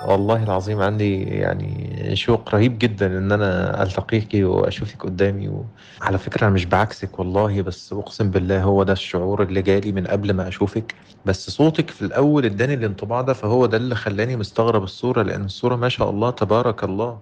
[0.00, 6.54] والله العظيم عندي يعني شوق رهيب جدا إن أنا التقيك وأشوفك قدامي وعلى فكرة أنا
[6.54, 10.94] مش بعكسك والله بس أقسم بالله هو ده الشعور اللي جالي من قبل ما أشوفك.
[11.24, 15.76] بس صوتك في الأول اداني الانطباع ده فهو ده اللي خلاني مستغرب الصورة لأن الصورة
[15.76, 17.20] ما شاء الله تبارك الله.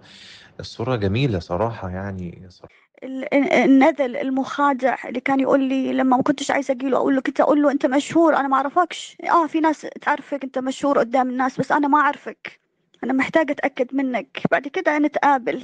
[0.60, 2.46] الصورة جميلة صراحة يعني.
[2.50, 2.74] صراحة.
[3.02, 7.20] ال- النذل المخادع اللي كان يقول لي لما ما كنتش عايزة أجي له أقول له
[7.22, 9.16] كنت أقول له أنت مشهور أنا ما أعرفكش.
[9.30, 12.60] آه في ناس تعرفك أنت مشهور قدام الناس بس أنا ما أعرفك.
[13.04, 14.40] أنا محتاجة أتأكد منك.
[14.50, 15.62] بعد كده نتقابل.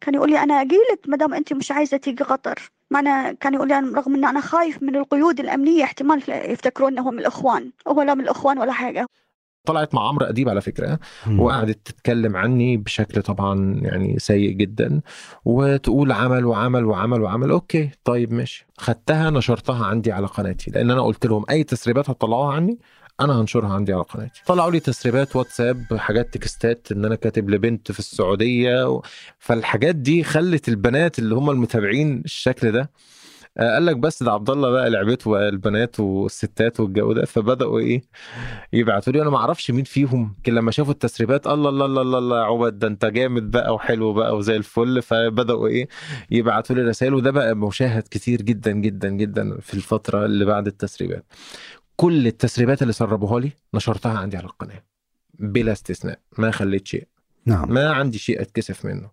[0.00, 2.70] كان يقول لي أنا اجيلك ما دام أنت مش عايزة تيجي قطر.
[2.90, 7.10] معنى كان يقول لي أنا رغم إن أنا خايف من القيود الأمنية احتمال يفتكرون انه
[7.10, 7.70] من الإخوان.
[7.88, 9.06] هو لا من الإخوان ولا حاجة.
[9.66, 11.40] طلعت مع عمرو أديب على فكرة مم.
[11.40, 15.00] وقعدت تتكلم عني بشكل طبعا يعني سيء جدا
[15.44, 17.50] وتقول عمل وعمل وعمل وعمل.
[17.50, 18.66] أوكي طيب ماشي.
[18.78, 22.78] خدتها نشرتها عندي على قناتي لأن أنا قلت لهم أي تسريبات هتطلعوها عني
[23.20, 27.92] أنا هنشرها عندي على قناتي طلعوا لي تسريبات واتساب حاجات تكستات إن أنا كاتب لبنت
[27.92, 29.00] في السعودية.
[29.38, 32.90] فالحاجات دي خلت البنات اللي هم المتابعين الشكل ده
[33.58, 37.78] آه، قال لك بس ده عبد الله بقى لعبته بقى البنات والستات والجو ده فبدأوا
[37.78, 38.02] إيه
[38.72, 42.18] يبعتوا لي أنا ما أعرفش مين فيهم لكن لما شافوا التسريبات الله الله الله الله,
[42.18, 45.88] الله عبد ده أنت جامد بقى وحلو بقى وزي الفل فبدأوا إيه
[46.30, 51.24] يبعتوا لي رسائل وده بقى مشاهد كتير جدا جدا جدا في الفترة اللي بعد التسريبات
[52.00, 54.84] كل التسريبات اللي سربوها لي نشرتها عندي على القناة
[55.34, 57.08] بلا استثناء ما خليت شيء.
[57.46, 57.72] نعم.
[57.72, 59.10] ما عندي شيء أتكسف منه.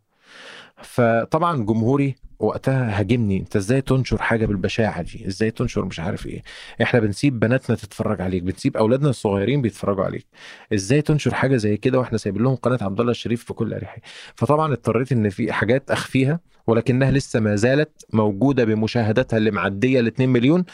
[0.81, 6.43] فطبعا جمهوري وقتها هاجمني أنت إزاي تنشر حاجة بالبشاعة دي؟ إزاي تنشر مش عارف إيه؟
[6.81, 10.25] إحنا بنسيب بناتنا تتفرج عليك بنسيب أولادنا الصغيرين بيتفرجوا عليك.
[10.73, 14.01] إزاي تنشر حاجة زي كده وإحنا سايبين لهم قناة عبد الله الشريف في كل أريحية؟
[14.35, 20.07] فطبعا اضطريت إن في حاجات أخفيها ولكنها لسه ما زالت موجودة بمشاهداتها اللي معديه ال
[20.07, 20.65] 2 مليون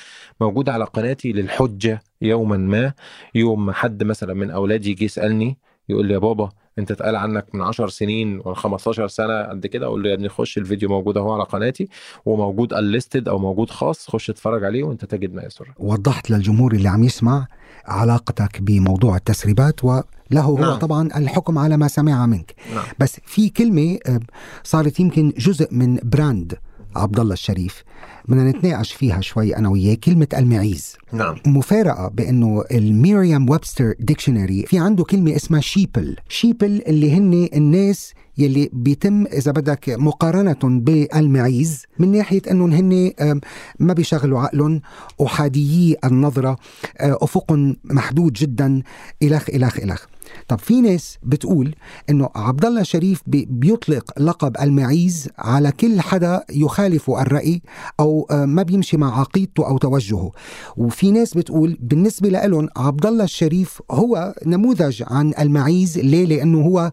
[0.42, 2.94] موجودة على قناتي للحجة يوما ما.
[3.36, 5.58] يوم حد مثلا من أولادي يجي يسألني
[5.90, 9.86] يقول لي يا بابا انت اتقال عنك من 10 سنين ولا 15 سنة قد كده
[9.86, 11.90] أقول له يا ابني خش الفيديو موجود اهو على قناتي
[12.26, 16.90] وموجود unlisted أو موجود خاص خش اتفرج عليه وانت تجد ما يسر وضحت للجمهور اللي
[16.90, 17.48] عم يسمع
[17.86, 20.02] علاقتك بموضوع التسريبات وله
[20.42, 20.80] هو نعم.
[20.80, 22.84] طبعا الحكم على ما سمع منك نعم.
[23.00, 24.20] بس في كلمة آه،
[24.64, 26.58] صارت يمكن جزء من brand
[26.96, 27.84] عبد الله الشريف
[28.28, 30.96] بدنا نتناقش فيها شوي أنا وياه كلمة المعيز.
[31.14, 31.36] نعم.
[31.46, 38.70] مفارقة بأنه ال Merriam-Webster dictionary في عنده كلمة اسمها sheeple sheeple اللي هن الناس يلي
[38.74, 43.12] بيتم إذا بدك مقارنة بالمعيز من ناحية أنهم هن
[43.80, 44.82] ما بيشغلوا عقلهم
[45.26, 46.58] أحاديي النظرة
[46.98, 47.52] آه، أفق
[47.84, 48.82] محدود جدا
[49.24, 50.06] إلخ إلخ إلخ.
[50.52, 51.76] طب في ناس بتقول
[52.10, 57.62] إنه عبد الله شريف بي- بيطلق لقب المعيز على كل حدا يخالف الرأي
[58.00, 60.32] أو آه، ما بيمشي مع عقيدته أو توجهه.
[60.78, 66.92] وفي ناس بتقول بالنسبة لهم عبد الله الشريف هو نموذج عن المعيز ليه؟ لأنه هو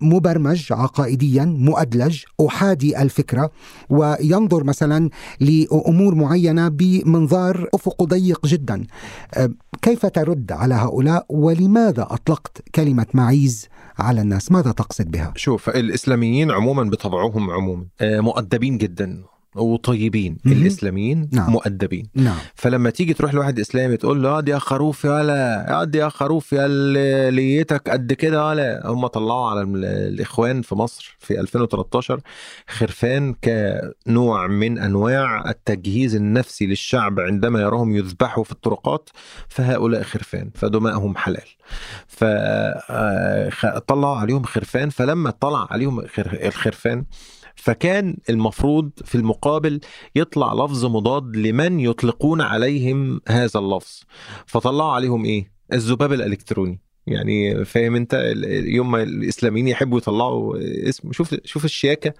[0.00, 3.50] مبرمج عقائديا مؤدلج أحادي الفكرة
[3.90, 5.10] وينظر مثلا
[5.40, 8.86] لأمور معينة بمنظار أفق ضيق جدا.
[9.34, 9.50] آه،
[9.82, 16.50] كيف ترد على هؤلاء؟ ولماذا أطلقت كلمة معيز على الناس؟ ماذا تقصد بها؟ شوف الإسلاميين
[16.50, 17.86] عموما بطبعهم عموما.
[18.02, 19.29] مؤدبين جدا.
[19.56, 20.56] وطيبين مهم.
[20.56, 21.50] الإسلاميين نعم.
[21.52, 26.66] مؤدبين نعم فلما تيجي تروح لواحد إسلامي تقول له يا خروف يالا يا خروف يا
[26.66, 32.20] اللي ليتك قد كده يالا هم طلعوا على ال- الإخوان في مصر في 2013
[32.68, 39.10] خرفان كنوع من أنواع التجهيز النفسي للشعب عندما يراهم يذبحوا في الطرقات
[39.48, 41.42] فهؤلاء خرفان فدماءهم حلال
[43.50, 47.04] فطلعوا عليهم خرفان فلما طلع عليهم خر- الخرفان
[47.60, 49.80] فكان المفروض في المقابل
[50.14, 54.00] يطلع لفظ مضاد لمن يطلقون عليهم هذا اللفظ.
[54.46, 56.80] فطلعوا عليهم إيه؟ الذباب الإلكتروني.
[57.06, 58.32] يعني فاهم أنت؟
[58.64, 60.56] يوم ما الإسلاميين يحبوا يطلعوا
[60.88, 62.12] اسم شوف شوف الشياكة.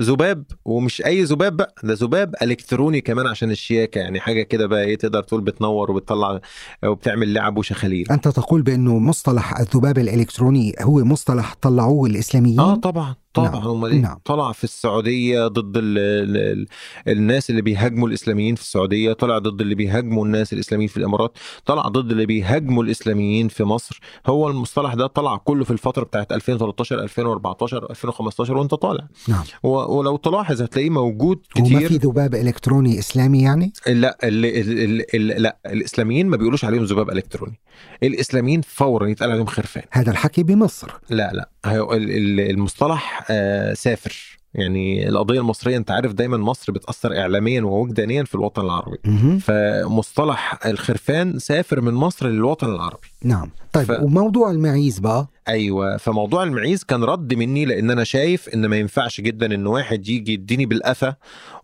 [0.00, 3.98] ذباب ومش أي ذباب بقى ده ذباب إلكتروني كمان عشان الشياكة.
[3.98, 6.40] يعني حاجة كده بقى إيه تقدر تقول بتنور وبتطلع
[6.84, 8.06] وبتعمل لعب وشخاليل.
[8.10, 13.14] أنت تقول بأنه مصطلح الذباب الإلكتروني هو مصطلح طلعوه الإسلاميين؟ آه طبعا.
[13.36, 13.68] طبعا نعم.
[13.68, 14.18] امال نعم.
[14.24, 16.66] طلع في السعودية ضد ال ال ال
[17.08, 21.82] الناس اللي بيهاجموا الإسلاميين في السعودية طلع ضد اللي بيهاجموا الناس الإسلاميين في الإمارات طلع
[21.82, 24.00] ضد اللي بيهاجموا الإسلاميين في مصر.
[24.26, 29.08] هو المصطلح ده طلع كله في الفترة بتاعت 2013 2014 2015 وانت طالع.
[29.28, 29.44] نعم.
[29.62, 31.88] ولو تلاحظ هتلاقيه موجود وما كتير.
[31.88, 36.84] في ذباب إلكتروني إسلامي يعني؟ لا ال ال ال ال لا الإسلاميين ما بيقولوش عليهم
[36.84, 37.60] ذباب إلكتروني.
[38.02, 39.82] الإسلاميين فورا يتقال عليهم خرفان.
[39.90, 40.88] هذا الحكي بمصر.
[41.10, 41.50] لا لا.
[41.70, 44.36] المصطلح آه، سافر.
[44.54, 48.98] يعني القضية المصرية انت عارف دايما مصر بتأثر اعلاميا ووجدانيا في الوطن العربي.
[49.40, 53.08] فمصطلح الخرفان سافر من مصر للوطن العربي.
[53.24, 53.50] نعم.
[53.72, 55.96] طيب ف- وموضوع المعيز بقى؟ أيوه.
[55.96, 60.32] فموضوع المعيز كان رد مني لأن أنا شايف إن ما ينفعش جدا إن واحد يجي
[60.32, 61.14] يديني بالقفا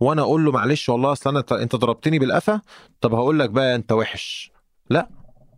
[0.00, 2.60] وأنا أقول له معلش والله أصل أنا أنت ضربتني بالقفا
[3.00, 4.52] طب هقول لك بقى أنت وحش.
[4.90, 5.08] لا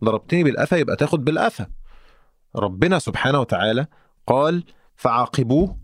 [0.03, 1.67] ضربتني بالقفا يبقى تاخد بالقفا.
[2.55, 3.87] ربنا سبحانه وتعالى
[4.27, 4.63] قال
[4.95, 5.77] فعاقبوه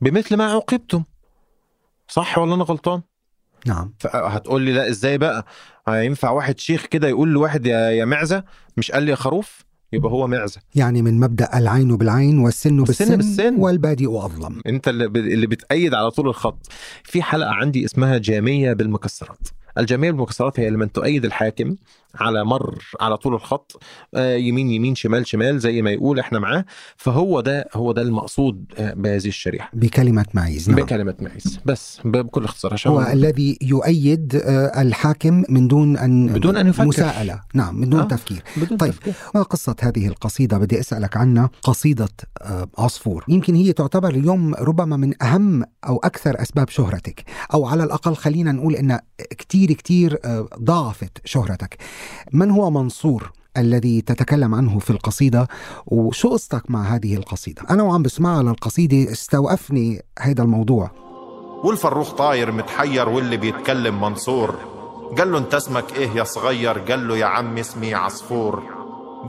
[0.00, 1.04] بمثل ما عوقبتم.
[2.08, 3.02] صح ولا أنا غلطان؟
[3.66, 3.92] نعم.
[4.04, 5.46] هتقول لي لا إزاي بقى؟
[5.88, 8.44] هينفع واحد شيخ كده يقول لواحد يا يا معزة؟
[8.76, 10.60] مش قال لي يا خروف؟ يبقى هو معزة.
[10.74, 13.54] يعني من مبدأ العين بالعين والسن بالسن, بالسن.
[13.56, 14.60] والبادئ أظلم.
[14.66, 16.66] أنت اللي, بتأيد على طول الخط.
[17.04, 19.48] في حلقة عندي اسمها جامية بالمكسرات.
[19.78, 21.76] الجامية بالمكسرات هي لمن تؤيد الحاكم
[22.14, 23.82] على مر على طول الخط
[24.14, 26.64] آه، يمين يمين شمال شمال زي ما يقول إحنا معاه
[26.96, 32.44] فهو ده هو ده المقصود آه، بهذه الشريحة بكلمة معيز نعم بكلمة معيز بس بكل
[32.44, 36.84] اختصار عشان هو الذي يؤيد آه، الحاكم من دون أن بدون أن يفكر.
[36.84, 38.04] مساءلة نعم من دون آه.
[38.04, 38.92] تفكير بدون طيب.
[38.92, 39.14] تفكير.
[39.34, 42.08] ما قصة هذه القصيدة بدي أسألك عنها قصيدة
[42.42, 47.84] آه، عصفور يمكن هي تعتبر اليوم ربما من أهم أو أكثر أسباب شهرتك أو على
[47.84, 48.98] الأقل خلينا نقول أن
[49.30, 51.76] كتير كتير آه، ضاعفت شهرتك
[52.32, 55.48] من هو منصور الذي تتكلم عنه في القصيدة
[55.86, 60.90] وشو قصتك مع هذه القصيدة؟ أنا وعم بسمعها للقصيدة استوقفني هذا الموضوع.
[61.64, 64.54] والفروخ طاير متحير واللي بيتكلم منصور.
[65.18, 68.62] قال له أنت اسمك إيه يا صغير؟ قال له يا عم اسمي عصفور.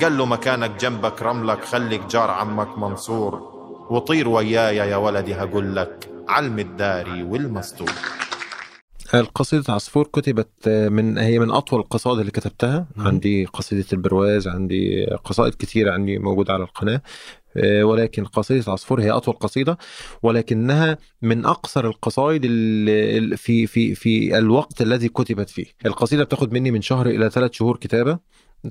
[0.01, 3.41] قال له مكانك جنبك رملك خليك جار عمك منصور.
[3.89, 7.93] وطير ويايا يا ولدي هقول لك علم الداري والمستور.
[9.13, 12.87] القصيدة عصفور كتبت من هي من أطول القصائد اللي كتبتها.
[12.95, 13.07] مم.
[13.07, 17.01] عندي قصيدة البرواز عندي قصائد كتيرة عندي موجودة على القناة.
[17.57, 19.77] آه، ولكن قصيدة عصفور هي أطول قصيدة
[20.23, 22.41] ولكنها من أقصر القصائد
[23.35, 25.65] في في في الوقت الذي كتبت فيه.
[25.85, 28.19] القصيدة بتاخد مني من شهر إلى ثلاث شهور كتابة.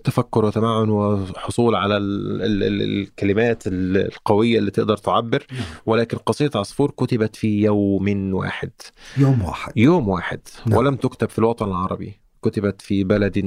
[0.05, 5.46] تفكر وتمعن وحصول على ال ال ال الكلمات القوية اللي تقدر تعبر.
[5.53, 5.62] نعم.
[5.87, 8.70] ولكن قصيدة عصفور كتبت في يوم واحد.
[9.16, 9.72] يوم واحد.
[9.77, 10.40] يوم واحد.
[10.66, 10.79] نعم.
[10.79, 12.20] ولم تكتب في الوطن العربي.
[12.42, 13.38] كتبت في بلد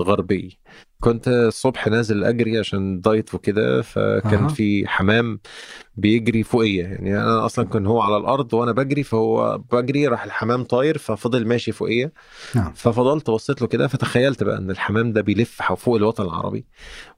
[0.00, 0.58] غربي
[1.00, 4.48] كنت الصبح نازل أجري عشان دايت وكده فكان أها.
[4.48, 5.40] في حمام
[5.96, 10.64] بيجري فوقيا يعني أنا أصلا كان هو على الأرض وأنا بجري فهو بجري راح الحمام
[10.64, 12.12] طاير ففضل ماشي فوقيا
[12.54, 12.72] نعم.
[12.72, 16.66] ففضلت بصيت له كده فتخيلت بقى إن الحمام ده بيلف فوق الوطن العربي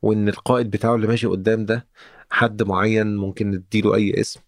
[0.03, 1.89] وإن القائد بتاعه اللي ماشي قدام ده
[2.31, 4.41] حد معين ممكن نديله أي اسم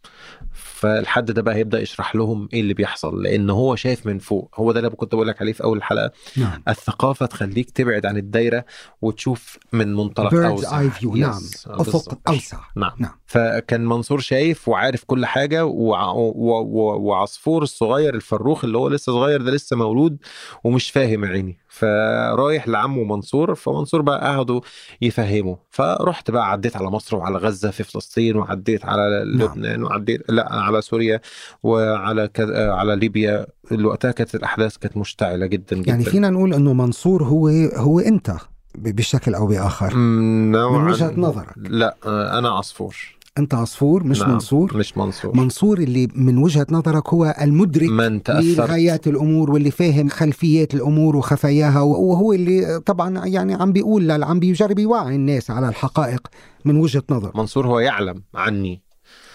[0.52, 4.50] فالحد ده بقى هيبدأ يشرح لهم إيه اللي بيحصل لأن هو شايف من فوق.
[4.54, 6.10] هو ده اللي كنت بقول لك عليه في أول الحلقة.
[6.36, 6.62] نعم.
[6.68, 8.64] الثقافة تخليك تبعد عن الدايرة
[9.02, 10.88] وتشوف من منطلق أوسع.
[10.88, 11.16] eye view.
[11.16, 11.40] نعم.
[11.78, 12.18] بالظبط.
[12.28, 12.58] أوسع.
[12.76, 12.92] نعم.
[12.98, 13.18] نعم.
[13.26, 16.10] فكان منصور شايف وعارف كل حاجة وع...
[16.10, 16.30] و...
[16.34, 17.00] و...
[17.00, 20.16] وعصفور الصغير الفروخ اللي هو لسه صغير ده لسه مولود
[20.64, 21.58] ومش فاهم عيني.
[21.68, 24.60] فرايح لعمه منصور فمنصور بقى قعدوا
[25.02, 30.52] يفهمه فرحت بقى عديت على مصر وعلى غزة في فلسطين وعديت على لبنان وعديت لا
[30.52, 31.20] على سوريا
[31.62, 32.52] وعلى كذ...
[32.54, 33.46] على ليبيا
[33.84, 35.90] وقتها كانت الأحداث كانت مشتعلة جدا جدا.
[35.90, 38.32] يعني فينا نقول إنه منصور هو هو أنت
[38.74, 39.90] بشكل أو بآخر.
[39.90, 41.52] نوعاً- من وجهة نظرك.
[41.56, 41.96] لا
[42.38, 42.96] أنا عصفور.
[43.38, 45.36] أنت عصفور مش نعم، منصور؟ مش منصور.
[45.36, 51.80] منصور اللي من وجهة نظرك هو المدرك من لغايات الأمور واللي فاهم خلفيات الأمور وخفاياها
[51.80, 56.26] وهو اللي طبعا يعني عم بيقول عم بيجرب يوعي الناس على الحقائق
[56.64, 57.32] من وجهة نظر.
[57.34, 58.82] منصور هو يعلم عني.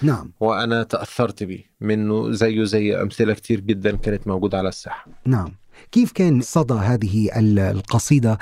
[0.02, 0.32] نعم.
[0.40, 5.08] وأنا تأثرت بيه منه زيه زي أمثلة كتير جدا كانت موجودة على الساحة.
[5.26, 5.52] نعم.
[5.92, 8.38] كيف كان صدى هذه ال- القصيدة؟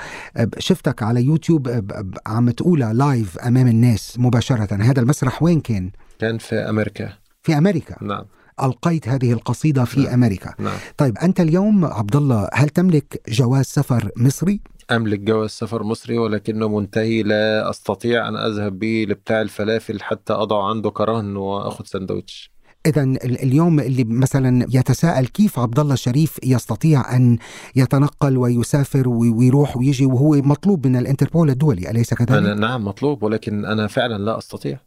[0.58, 1.84] شفتك على يوتيوب
[2.26, 4.74] عم تقولها لايف أمام الناس مباشرة.
[4.82, 7.12] هذا المسرح وين كان؟ كان في أمريكا.
[7.42, 8.04] في أمريكا.
[8.04, 8.24] نعم.
[8.62, 10.12] ألقيت هذه القصيدة في نعم.
[10.12, 10.54] أمريكا.
[10.58, 10.76] نعم.
[10.96, 16.68] طيب أنت اليوم عبد الله هل تملك جواز سفر مصري؟ أملك جواز سفر مصري ولكنه
[16.68, 22.50] منتهي لا أستطيع أن أذهب به لبتاع الفلافل حتى أضع عنده كرهن وأخذ سندوتش
[22.86, 27.38] إذا اليوم اللي مثلا يتساءل كيف عبد الله الشريف يستطيع أن
[27.76, 33.22] يتنقل ويسافر وي- ويروح ويجي وهو مطلوب من الإنتربول الدولي أليس كذلك؟ أنا نعم مطلوب
[33.22, 34.80] ولكن أنا فعلا لا أستطيع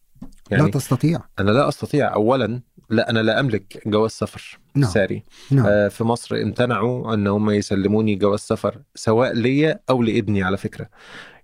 [0.52, 1.20] لا يعني تستطيع.
[1.40, 4.90] أنا لا أستطيع اولا لا أنا لا أملك جواز سفر نعم.
[4.90, 5.24] ساري.
[5.52, 5.66] نعم.
[5.66, 10.90] آه، في مصر امتنعوا أن هم يسلموني جواز سفر سواء ليا أو لابني على فكرة.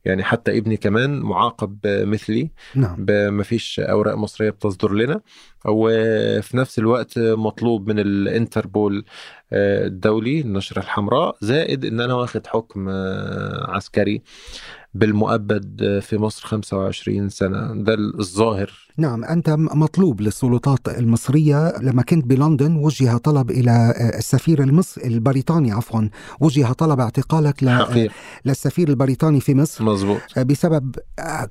[0.05, 3.05] يعني حتى ابني كمان معاقب مثلي نعم.
[3.09, 5.21] ما فيش أوراق مصرية بتصدر لنا.
[5.65, 9.05] وفي نفس الوقت مطلوب من الانتربول
[9.53, 14.21] آه، الدولي النشرة الحمراء زائد إن أنا واخد حكم آه، عسكري.
[14.97, 17.73] بالمؤبد في مصر 25 سنة.
[17.83, 18.87] ده الظاهر.
[18.97, 21.73] نعم أنت مطلوب للسلطات المصرية.
[21.81, 26.01] لما كنت بلندن وجه طلب إلى السفير المصري البريطاني عفوا
[26.39, 28.09] وجه طلب اعتقالك ل...
[28.45, 29.83] للسفير البريطاني في مصر.
[29.83, 30.21] مظبوط.
[30.37, 30.95] آه، بسبب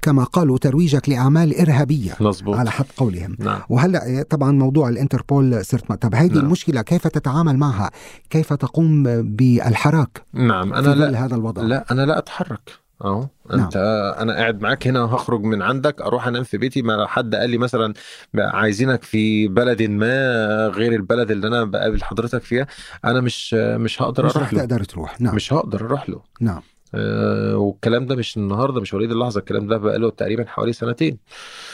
[0.03, 2.17] كما قالوا ترويجك لأعمال إرهابية.
[2.21, 2.57] مظبوط.
[2.57, 3.37] على حد قولهم.
[3.39, 3.61] نعم.
[3.69, 6.39] وهلا آه، طبعا موضوع الإنتربول صرت طب هذه نعم.
[6.45, 7.91] المشكلة كيف تتعامل معها؟
[8.31, 12.86] كيف تقوم بالحراك نعم في أنا ظل لا هذا الوضع؟ لا أنا لا أتحرك.
[13.05, 13.77] أهو أنت
[14.19, 16.83] أنا قاعد معاك هنا هخرج من عندك أروح أنام في بيتي.
[16.83, 17.95] ما حد قال لي مثلا
[18.39, 22.67] عايزينك في بلد ما غير البلد اللي أنا بقابل حضرتك فيها
[23.05, 24.61] أنا مش مش هقدر مش أروح له.
[24.61, 25.21] تقدر تروح.
[25.21, 25.35] نعم.
[25.35, 26.23] مش هقدر أروح له.
[26.41, 26.63] نعم.
[26.95, 31.19] أه والكلام ده مش النهارده مش وليد اللحظة الكلام ده بقاله تقريبا حوالي سنتين.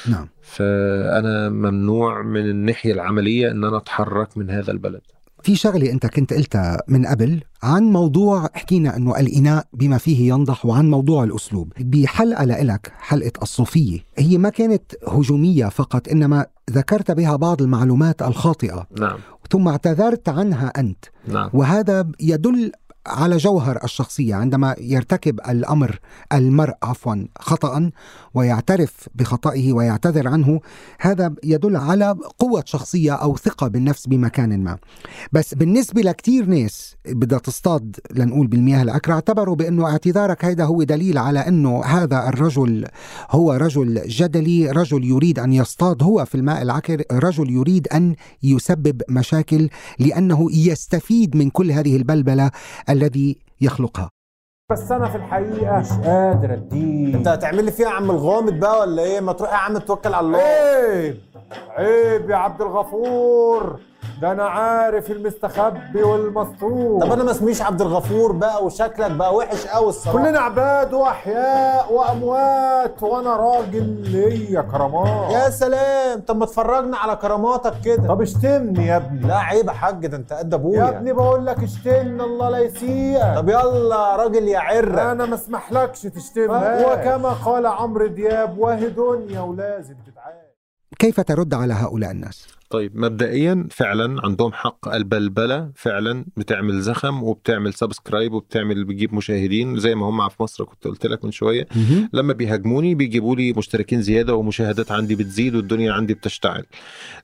[0.09, 0.29] نعم.
[0.43, 5.03] فأنا ممنوع من الناحية العملية إن أنا أتحرك من هذا البلد.
[5.43, 10.67] في شغلة أنت كنت قلتها من قبل عن موضوع حكينا إنه الإناء بما فيه ينضح
[10.67, 11.73] وعن موضوع الأسلوب.
[11.81, 18.87] بحلقة لك حلقة الصوفية هي ما كانت هجومية فقط إنما ذكرت بها بعض المعلومات الخاطئة.
[19.01, 19.19] نعم.
[19.51, 21.05] ثم اعتذرت عنها أنت.
[21.29, 21.51] نعم.
[21.53, 22.73] وهذا يدل
[23.07, 25.99] على جوهر الشخصية عندما يرتكب الأمر
[26.33, 27.91] المرء عفوا خطأ
[28.35, 30.61] ويعترف بخطئه ويعتذر عنه
[31.01, 34.79] هذا يدل على قوة شخصية أو ثقة بالنفس بمكان ما.
[35.33, 41.19] بس بالنسبة لكتير ناس بدها تصطاد لنقول بالمياه العكرة اعتبروا بأنه اعتذارك هذا هو دليل
[41.19, 42.87] على أنه هذا الرجل
[43.31, 49.03] هو رجل جدلي رجل يريد أن يصطاد هو في الماء العكر رجل يريد أن يسبب
[49.09, 49.69] مشاكل
[49.99, 52.51] لأنه يستفيد من كل هذه البلبلة
[52.93, 54.11] الذي يخلقها.
[54.73, 57.15] بس أنا في الحقيقة مش قادر أديك.
[57.15, 60.15] أنت هتعمل لي فيها يا عم الغامض بقى ولا إيه؟ ما تروح يا عم توكل
[60.15, 60.39] على الله.
[60.39, 61.15] إيه
[61.71, 63.81] عيب يا عبد الغفور.
[64.23, 69.67] ده أنا عارف المستخبي والمستور طب أنا ما اسميش عبد الغفور بقى وشكلك بقى وحش
[69.67, 70.19] قوي الصراحة.
[70.19, 75.33] كلنا عباد وأحياء وأموات وأنا راجل ليا كرامات.
[75.33, 78.09] يا سلام طب ما تفرجنا على كراماتك كده.
[78.09, 79.29] طب اشتمني يا ابني.
[79.29, 80.79] لا عيب يا حاج ده أنت قد أبويا.
[80.79, 83.37] يا ابني بقول لك اشتمني الله لا يسيئك.
[83.37, 85.13] طب يلا يا راجل يا عرة.
[85.13, 90.35] أنا ما اسمحلكش تشتمني وكما قال عمرو دياب وهي دنيا ولازم تتعاش
[90.99, 94.89] كيف ترد على هؤلاء الناس؟ طيب مبدئيا فعلا عندهم حق.
[94.89, 99.79] البلبلة فعلا بتعمل زخم وبتعمل سبسكرايب وبتعمل بتجيب مشاهدين.
[99.79, 101.69] زي ما هم في مصر كنت قلت لك من شوية.
[102.13, 106.65] لما بيهاجموني بيجيبوا لي مشتركين زيادة ومشاهدات عندي بتزيد والدنيا عندي بتشتعل.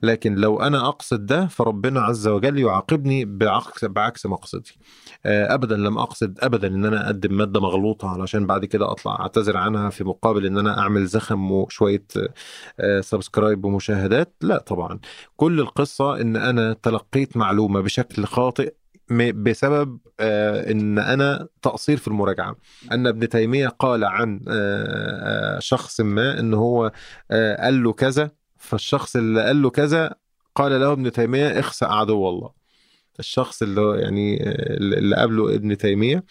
[0.03, 4.79] لكن لو أنا أقصد ده فربنا عز وجل يعاقبني بعكس بعكس مقصدي
[5.27, 9.57] آه، ابدا لم أقصد ابدا إن أنا أقدم مادة مغلوطة علشان بعد كده أطلع أعتذر
[9.57, 12.05] عنها في مقابل إن أنا أعمل زخم وشوية
[12.81, 14.35] آه، سبسكرايب ومشاهدات.
[14.41, 14.99] لا طبعا.
[15.39, 18.75] كل القصة إن أنا تلقيت معلومة بشكل خاطئ
[19.35, 22.57] بسبب آه، إن أنا تقصير في المراجعة.
[22.93, 26.93] أن ابن تيمية قال عن آه، آه، شخص ما إن هو
[27.31, 30.15] قال له كذا فالشخص اللي قال له كذا
[30.55, 32.51] قال له ابن تيمية اخسأ عدو الله.
[33.19, 36.25] الشخص اللي يعني اللي قابله ابن تيمية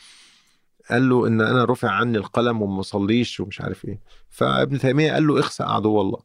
[0.89, 4.01] قال له إن أنا رفع عني القلم وما صليش ومش عارف إيه.
[4.29, 6.19] فابن تيمية قال له اخسأ عدو الله.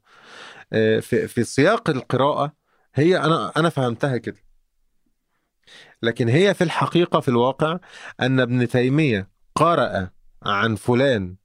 [1.01, 2.62] في في سياق القراءة
[2.95, 4.43] هي أنا أنا فهمتها كده.
[6.03, 7.79] لكن هي في الحقيقة في الواقع
[8.21, 10.11] أن ابن تيمية قرأ
[10.43, 11.37] عن فلان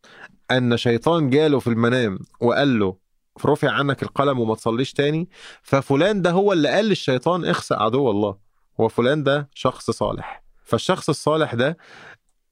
[0.52, 2.98] أن شيطان جاله في المنام وقال له
[3.46, 5.30] رفع عنك القلم وما تصليش تاني.
[5.64, 8.38] ففلان ده هو اللي قال للشيطان اخسأ عدو الله.
[8.80, 10.44] هو فلان ده شخص صالح.
[10.64, 11.78] فالشخص الصالح ده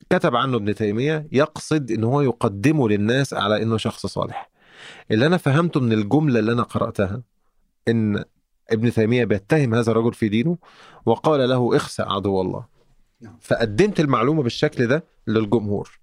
[0.09, 4.49] كتب عنه ابن تيمية يقصد إن هو يقدمه للناس على إنه شخص صالح.
[5.11, 7.21] اللي أنا فهمته من الجملة اللي أنا قرأتها
[7.87, 8.23] إن
[8.71, 10.57] ابن تيمية بيتهم هذا الرجل في دينه
[11.05, 12.65] وقال له اخسأ عدو الله.
[13.41, 15.99] فقدمت المعلومة بالشكل ده للجمهور.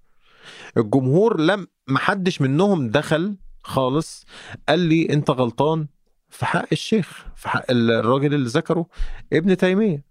[0.76, 4.26] الجمهور لم محدش منهم دخل خالص
[4.68, 5.86] قال لي انت غلطان
[6.28, 8.86] في حق الشيخ في حق الراجل اللي ذكره
[9.32, 10.04] ابن تيمية.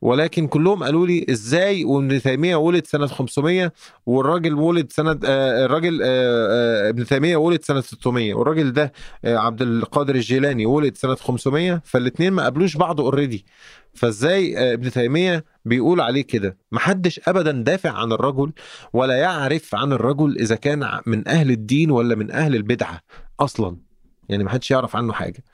[0.00, 3.72] ولكن كلهم قالوا لي إزاي وابن تيمية ولد سنة 500
[4.06, 8.92] والراجل ولد سنة آه الراجل آه آه ابن تيمية ولد سنة 600 والراجل ده
[9.24, 13.46] عبد القادر الجيلاني ولد سنة 500 فالاثنين ما قابلوش بعض اوريدي
[13.94, 18.52] فإزاي ابن تيمية بيقول عليه كده؟ محدش ابدا دافع عن الرجل
[18.92, 23.00] ولا يعرف عن الرجل إذا كان من أهل الدين ولا من أهل البدعة
[23.40, 23.87] أصلا.
[24.28, 25.44] يعني محدش يعرف عنه حاجة.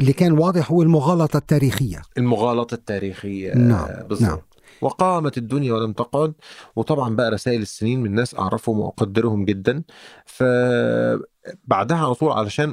[0.00, 2.02] اللي كان واضح هو المغالطة التاريخية.
[2.18, 4.38] المغالطة التاريخية نعم، بالظبط نعم.
[4.80, 6.32] وقامت الدنيا ولم تقعد
[6.76, 9.82] وطبعا بقى رسائل السنين من ناس أعرفهم وأقدرهم جدا.
[10.26, 12.70] فبعدها على طول علشان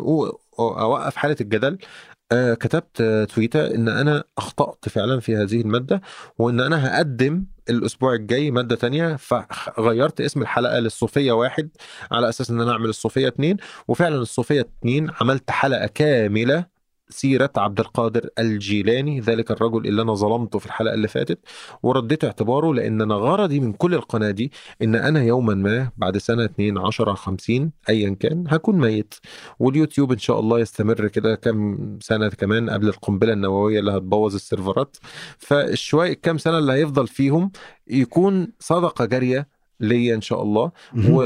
[0.60, 1.78] أوقف حالة الجدل
[2.32, 6.02] آه، كتبت آه، تويتة إن أنا أخطأت فعلا في هذه المادة
[6.38, 11.70] وإن أنا هقدم الأسبوع الجاي مادة تانية فغيرت اسم الحلقة للصوفية واحد
[12.12, 13.58] على أساس إن أنا أعمل الصوفية اتنين
[13.88, 16.79] وفعلا الصوفية اتنين عملت حلقة كاملة
[17.10, 21.40] سيرة عبد القادر الجيلاني ذلك الرجل اللي أنا ظلمته في الحلقة اللي فاتت
[21.84, 24.52] ورديت اعتباره لأن أنا غرضي من كل القناة دي
[24.82, 29.14] إن أنا يوما ما بعد سنة 2 10 50 أيا كان هكون ميت.
[29.60, 34.98] واليوتيوب إن شاء الله يستمر كده كم سنة كمان قبل القنبلة النووية اللي هتبوظ السيرفرات.
[35.38, 37.52] فالشوية كام سنة اللي هيفضل فيهم
[37.88, 39.48] يكون صدقة جارية
[39.80, 40.72] ليا إن شاء الله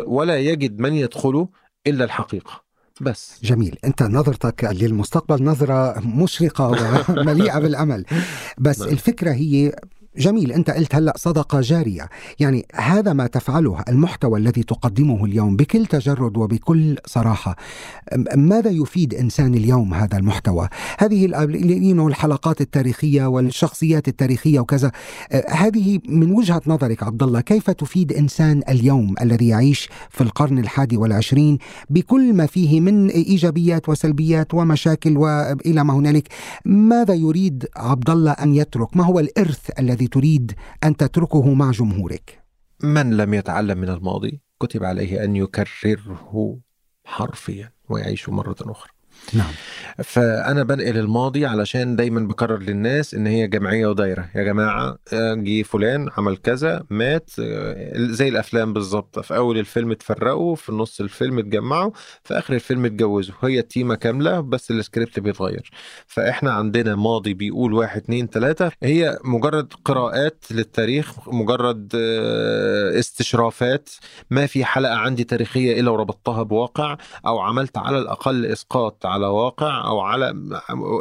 [0.07, 1.49] ولا يجد من يدخله
[1.87, 2.62] إلا الحقيقة.
[3.01, 3.39] بس.
[3.43, 3.77] جميل.
[3.85, 6.67] أنت نظرتك للمستقبل نظرة مشرقة
[7.19, 8.05] ومليئة بالأمل.
[8.57, 8.89] بس نعم.
[8.89, 9.75] الفكرة هي
[10.17, 12.09] جميل أنت قلت هلأ صدقة جارية.
[12.39, 17.55] يعني هذا ما تفعله المحتوى الذي تقدمه اليوم بكل تجرد وبكل صراحة.
[18.15, 21.25] م- ماذا يفيد إنسان اليوم هذا المحتوى؟ هذه
[22.07, 24.91] الحلقات التاريخية والشخصيات التاريخية وكذا.
[25.31, 30.59] آه، هذه من وجهة نظرك عبد الله كيف تفيد إنسان اليوم الذي يعيش في القرن
[30.59, 31.57] الحادي والعشرين
[31.89, 36.27] بكل ما فيه من إيجابيات وسلبيات ومشاكل والى ما هنالك؟
[36.65, 42.43] ماذا يريد عبد الله أن يترك؟ ما هو الإرث الذي تريد أن تتركه مع جمهورك.
[42.83, 46.59] من لم يتعلم من الماضي كتب عليه أن يكرره
[47.05, 48.92] حرفيا ويعيش مرة أخرى.
[49.33, 49.51] نعم.
[50.03, 54.29] فأنا بنقل الماضي علشان دايما بكرر للناس إن هي جمعية ودايرة.
[54.35, 59.19] يا جماعة آه، جه فلان عمل كذا مات آه، زي الأفلام بالظبط.
[59.19, 61.91] في أول الفيلم اتفرقوا في نص الفيلم اتجمعوا
[62.23, 63.35] في آخر الفيلم اتجوزوا.
[63.43, 65.71] هي التيمة كاملة بس السكريبت بيتغير.
[66.07, 68.71] فإحنا عندنا ماضي بيقول واحد اتنين تلاتة.
[68.83, 73.89] هي مجرد قراءات للتاريخ مجرد آه، استشرافات.
[74.29, 76.97] ما في حلقة عندي تاريخية إلا وربطتها بواقع
[77.27, 80.29] أو عملت على الأقل إسقاط على واقع أو على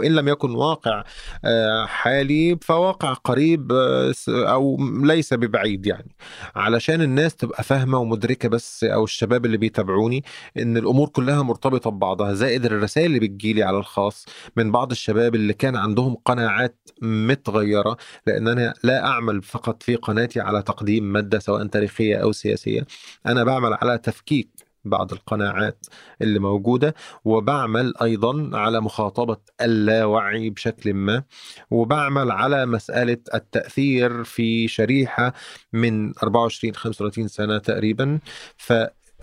[0.05, 1.05] إن لم يكن واقع
[1.45, 6.17] آه، حالي فواقع قريب آه، أو ليس ببعيد يعني.
[6.57, 10.25] علشان الناس تبقى فاهمة ومدركة بس أو الشباب اللي بيتابعوني
[10.57, 15.53] إن الأمور كلها مرتبطة ببعضها زائد الرسائل اللي بتجيلي على الخاص من بعض الشباب اللي
[15.53, 17.97] كان عندهم قناعات متغيرة
[18.27, 22.87] لأن أنا لا أعمل فقط في قناتي على تقديم مادة سواء تاريخية أو سياسية
[23.27, 25.87] أنا بعمل على تفكيك بعض القناعات
[26.23, 31.23] اللي موجودة وبعمل أيضا على مخاطبة اللاوعي بشكل ما
[31.71, 35.33] وبعمل على مسألة التأثير في شريحة
[35.73, 38.19] من 24 35 سنة تقريبا.
[38.57, 38.73] ف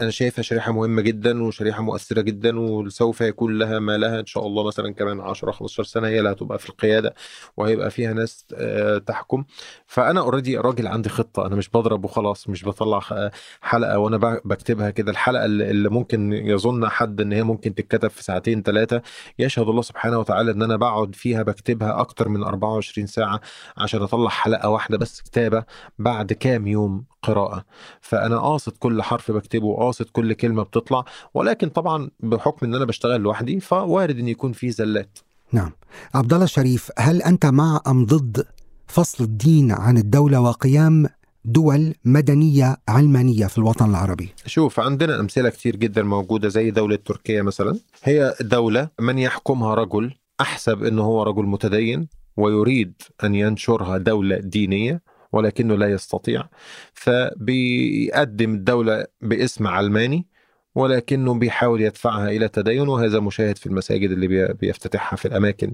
[0.01, 4.19] أنا شايفها شريحة مهمة جدا وشريحة مؤثرة جدا وسوف يكون لها ما لها.
[4.19, 7.13] إن شاء الله مثلا كمان 10 15 سنة هي اللي هتبقى في القيادة
[7.57, 9.43] وهيبقى فيها ناس آه، تحكم.
[9.87, 11.45] فأنا اوريدي راجل عندي خطة.
[11.47, 13.13] أنا مش بضرب وخلاص مش بطلع خ-
[13.61, 15.11] حلقة وأنا بكتبها كده.
[15.11, 19.01] الحلقة اللي ممكن يظن حد إن هي ممكن تتكتب في ساعتين ثلاثة
[19.39, 23.41] يشهد الله سبحانه وتعالى إن أنا بقعد فيها بكتبها أكتر من 24 ساعة
[23.77, 25.63] عشان أطلع حلقة واحدة بس كتابة
[25.99, 27.65] بعد كام يوم قراءة.
[28.01, 33.21] فأنا قاصد كل حرف بكتبه وقاصد كل كلمة بتطلع ولكن طبعا بحكم إن أنا بشتغل
[33.21, 35.19] لوحدي فوارد إن يكون في زلات.
[35.51, 35.71] نعم.
[36.13, 38.45] عبد الله الشريف هل أنت مع أم ضد
[38.87, 41.07] فصل الدين عن الدولة وقيام
[41.45, 47.41] دول مدنية علمانية في الوطن العربي؟ شوف عندنا أمثلة كتير جدا موجودة زي دولة تركيا
[47.41, 47.79] مثلا.
[48.03, 55.01] هي دولة من يحكمها رجل أحسب أنه هو رجل متدين ويريد أن ينشرها دولة دينية.
[55.31, 56.49] ولكنه لا يستطيع.
[56.93, 60.27] فبيقدم الدولة باسم علماني.
[60.75, 65.73] ولكنه بيحاول يدفعها إلى التدين وهذا مشاهد في المساجد اللي بي- بيفتتحها في الأماكن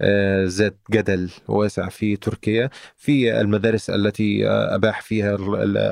[0.00, 5.36] آه، ذات جدل واسع في تركيا في المدارس التي آه، أباح فيها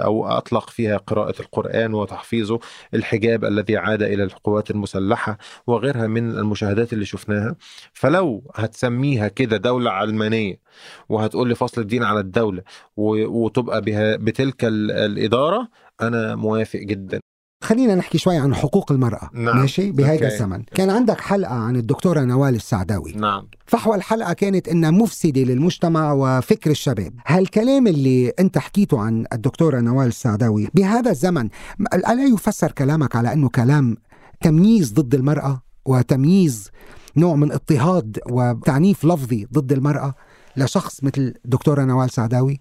[0.05, 2.59] أو أطلق فيها قراءة القرآن وتحفيظه
[2.95, 7.57] الحجاب الذي عاد إلى القوات المسلحة وغيرها من المشاهدات اللي شفناها.
[7.93, 10.61] فلو هتسميها كده دولة علمانية
[11.09, 12.63] وهتقول لي فصل الدين على الدولة
[12.97, 15.69] و- وتبقى بها بتلك ال- الإدارة
[16.03, 17.21] أنا موافق جدا.
[17.65, 19.31] خلينا نحكي شوي عن حقوق المرأة.
[19.33, 19.59] نعم.
[19.59, 20.27] ماشي؟ بهذا أوكي.
[20.27, 20.63] الزمن.
[20.75, 23.13] كان عندك حلقة عن الدكتورة نوال السعداوي.
[23.13, 23.47] نعم.
[23.67, 27.13] فحوى الحلقة كانت إنها مفسدة للمجتمع وفكر الشباب.
[27.27, 31.49] هالكلام اللي أنت حكيته عن الدكتورة نوال السعداوي بهذا الزمن
[31.95, 33.97] ألا يفسر كلامك على أنه كلام
[34.41, 36.71] تمييز ضد المرأة وتمييز
[37.17, 40.15] نوع من اضطهاد وتعنيف لفظي ضد المرأة
[40.57, 42.61] لشخص مثل دكتورة نوال سعداوي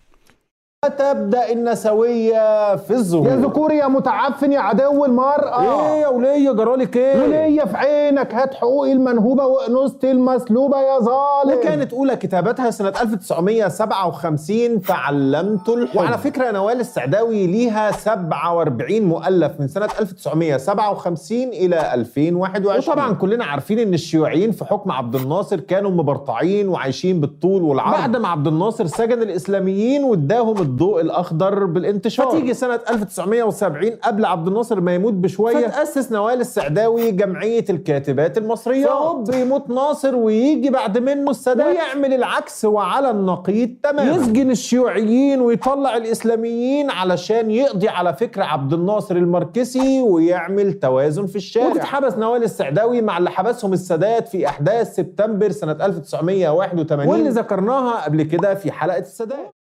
[0.87, 3.27] تبدأ النسويه في الظهور.
[3.27, 5.61] يا ذكوري يا متعفن يا عدو المرأة.
[5.61, 11.57] إيه يا ولية جرالك إيه وليا في عينك هات حقوقي المنهوبة وانوثتي المسلوبة يا ظالم.
[11.57, 15.97] وكانت أولى كتاباتها سنة 1957 تعلمت الحب.
[15.97, 23.79] وعلى فكرة نوال السعداوي ليها 47 مؤلف من سنة 1957 إلى 2021 وطبعا كلنا عارفين
[23.79, 27.99] إن الشيوعيين في حكم عبد الناصر كانوا مبرطعين وعايشين بالطول والعرض.
[27.99, 32.27] بعد ما عبد الناصر سجن الإسلاميين واداهم الضوء الأخضر بالانتشار.
[32.27, 38.89] فتيجي سنة 1970 قبل عبد الناصر ما يموت بشوية فتأسس نوال السعداوي جمعية الكاتبات المصريات
[38.89, 39.33] فهوب.
[39.33, 41.65] يموت ناصر ويجي بعد منه السادات.
[41.65, 44.11] ويعمل العكس وعلى النقيض تماما.
[44.15, 51.67] يسجن الشيوعيين ويطلع الإسلاميين علشان يقضي على فكر عبد الناصر الماركسي ويعمل توازن في الشارع.
[51.67, 58.23] وتتحبس نوال السعداوي مع اللي حبسهم السادات في إحداث سبتمبر سنة 1981 واللي ذكرناها قبل
[58.23, 59.62] كده في حلقة السادات.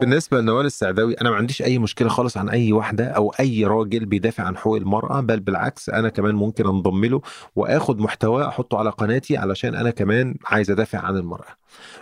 [0.00, 4.06] بالنسبة لنوال السعداوي أنا ما عنديش أي مشكلة خالص عن أي واحدة أو أي راجل
[4.06, 7.20] بيدافع عن حقوق المرأة بل بالعكس أنا كمان ممكن أنضم له
[7.56, 11.56] وآخد محتواه أحطه على قناتي علشان أنا كمان عايز أدافع عن المرأة.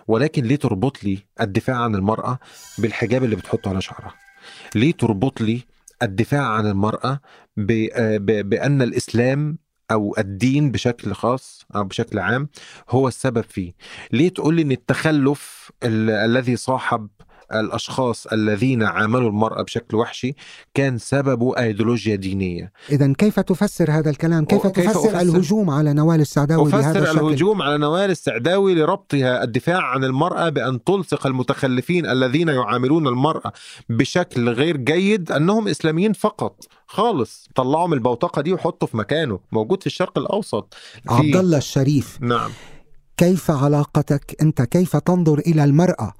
[0.08, 2.38] ولكن ليه تربط لي الدفاع عن المرأة
[2.78, 4.14] بالحجاب اللي بتحطه على شعرها؟
[4.74, 5.60] ليه تربط لي
[6.02, 7.20] الدفاع عن المرأة
[7.56, 9.58] ب- بأن الإسلام
[9.90, 12.48] أو الدين بشكل خاص أو بشكل عام
[12.90, 13.72] هو السبب فيه؟
[14.12, 17.08] ليه تقول لي أن التخلف ال- الذي صاحب
[17.54, 20.34] الأشخاص الذين عاملوا المرأة بشكل وحشي
[20.74, 22.72] كان سببه أيديولوجيا دينية.
[22.90, 27.02] إذا كيف تفسر هذا الكلام؟ كيف, وكيف تفسر أفسر؟ الهجوم على نوال السعداوي بهذا أفسر
[27.02, 33.52] الشكل؟ الهجوم على نوال السعداوي لربطها الدفاع عن المرأة بأن تلصق المتخلفين الذين يعاملون المرأة
[33.88, 36.64] بشكل غير جيد أنهم إسلاميين فقط.
[36.86, 37.48] خالص.
[37.54, 39.40] طلعوا من البوتقة دي وحطوا في مكانه.
[39.52, 40.74] موجود في الشرق الأوسط.
[40.74, 42.18] في- عبد الله الشريف.
[42.20, 42.50] نعم.
[43.16, 46.12] كيف علاقتك أنت؟ كيف تنظر إلى المرأة؟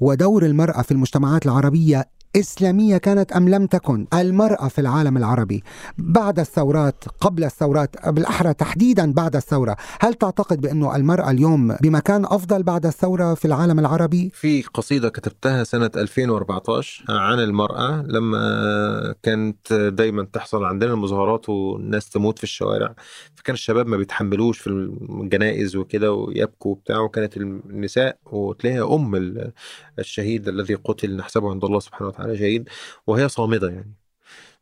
[0.00, 5.62] ودور المرأة في المجتمعات العربية إسلامية كانت أم لم تكن المرأة في العالم العربي
[5.98, 12.62] بعد الثورات قبل الثورات بالأحرى تحديدا بعد الثورة هل تعتقد بأنه المرأة اليوم بمكان أفضل
[12.62, 20.22] بعد الثورة في العالم العربي؟ في قصيدة كتبتها سنة 2014 عن المرأة لما كانت دايما
[20.32, 22.94] تحصل عندنا المظاهرات والناس تموت في الشوارع
[23.34, 24.66] فكان الشباب ما بيتحملوش في
[25.10, 29.52] الجنائز وكده ويبكوا وبتاع وكانت النساء وتلاقيها أم ال-
[29.98, 32.68] الشهيد الذي قتل نحسبه عند الله سبحانه وتعالى شهيد
[33.06, 33.94] وهي صامدة يعني.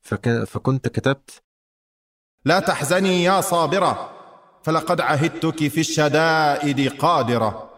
[0.03, 1.43] فكان فكنت كتبت
[2.45, 4.11] لا تحزني يا صابرة
[4.63, 7.71] فلقد عهدتك في الشدائد قادرة.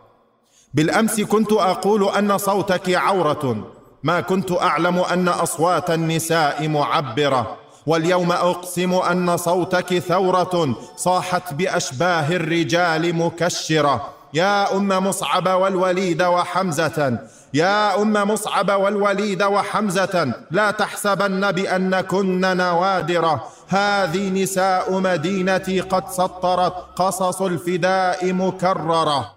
[0.75, 3.73] بالأمس كنت أقول أن صوتك عورة
[4.03, 7.57] ما كنت أعلم أن أصوات النساء معبرة.
[7.87, 14.15] واليوم أقسم أن صوتك ثورة صاحت بأشباه الرجال مكشرة.
[14.35, 17.19] يا أم مصعب والوليد وحمزة
[17.57, 23.45] يا أم مصعب والوليد وحمزة لا تحسبن بأنكن نوادرة.
[23.69, 29.36] هذه نساء مدينتي قد سطرت قصص الفداء مكررة.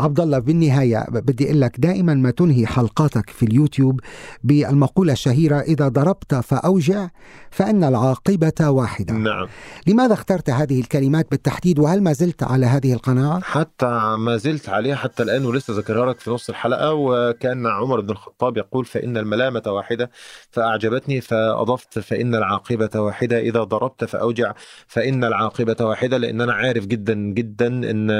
[0.00, 4.00] عبد الله بالنهاية بدي أقول لك دائما ما تنهي حلقاتك في اليوتيوب
[4.44, 7.08] بالمقولة الشهيرة إذا ضربت فأوجع
[7.50, 9.14] فإن العاقبة واحدة.
[9.14, 9.48] نعم.
[9.86, 14.96] لماذا اخترت هذه الكلمات بالتحديد؟ وهل ما زلت على هذه القناعة؟ حتى ما زلت عليها
[14.96, 19.62] حتى الآن ولسه ذكرها لك في نص الحلقة وكأن عمر بن الخطاب يقول فإن الملامة
[19.66, 20.10] واحدة
[20.50, 24.52] فأعجبتني فأضفت فإن العاقبة واحدة إذا ضربت فأوجع
[24.86, 26.16] فإن العاقبة واحدة.
[26.16, 28.10] لأن أنا عارف جدا جدا إن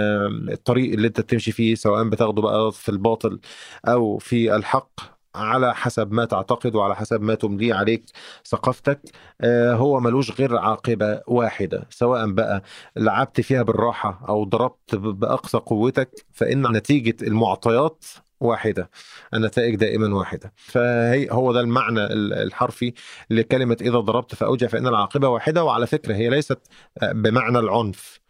[0.51, 3.41] الطريق اللي أنت بتمشي فيه سواء بتاخده بقى في الباطل
[3.89, 4.91] أو في الحق
[5.35, 8.05] على حسب ما تعتقد وعلى حسب ما تمليه عليك
[8.47, 9.01] ثقافتك
[9.41, 11.87] آه، هو ملوش غير عاقبة واحدة.
[11.91, 12.63] سواء بقى
[12.97, 18.05] لعبت فيها بالراحة أو ضربت بأقصى قوتك فإن نتيجة المعطيات
[18.41, 18.91] واحدة
[19.35, 20.53] النتائج دائما واحدة.
[20.57, 22.93] فهي هو ده المعنى ال- الحرفي
[23.31, 26.59] لكلمة إذا ضربت فأوجع فإن العاقبة واحدة وعلى فكرة هي ليست
[27.03, 28.21] آه، بمعنى العنف.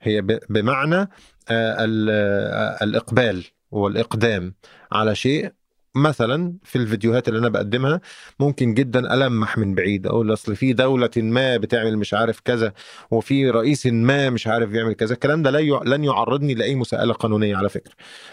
[0.00, 0.20] هي
[0.50, 1.08] بمعنى آه،
[1.50, 4.54] آه، الإقبال والإقدام
[4.92, 5.52] على شيء
[5.96, 8.00] مثلا في الفيديوهات اللي أنا بقدمها
[8.40, 12.72] ممكن جدا ألمح من بعيد أقول أصل في دولة ما بتعمل مش عارف كذا
[13.10, 17.56] وفي رئيس ما مش عارف يعمل كذا الكلام ده لا لن يعرضني لأي مساءلة قانونية
[17.56, 17.92] على فكرة.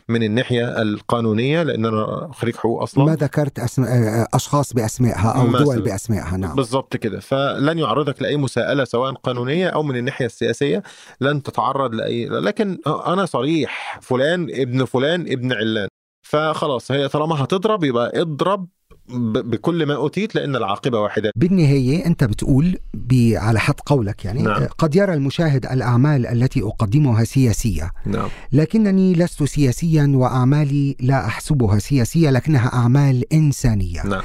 [0.09, 3.05] من الناحية القانونية لأن أنا خريج حقوق أصلا.
[3.05, 3.83] ما ذكرت أسم...
[3.83, 5.65] آه، أشخاص بأسمائها أو مثلاً.
[5.65, 6.55] دول بأسمائها نعم.
[6.55, 7.19] بالظبط كده.
[7.19, 10.83] فلن يعرضك لأي مساءلة سواء قانونية أو من الناحية السياسية
[11.21, 15.87] لن تتعرض لأي لكن أنا صريح فلان ابن فلان ابن علان.
[16.23, 18.67] فخلاص هي طالما هتضرب يبقى اضرب
[19.09, 22.77] بكل ما أوتيت لأن العاقبة واحدة بالنهاية أنت بتقول.
[23.13, 24.61] على حد قولك يعني نعم.
[24.61, 31.79] آه، قد يرى المشاهد الأعمال التي أقدمها سياسية نعم لكنني لست سياسيا وأعمالي لا أحسبها
[31.79, 34.23] سياسية لكنها أعمال إنسانية نعم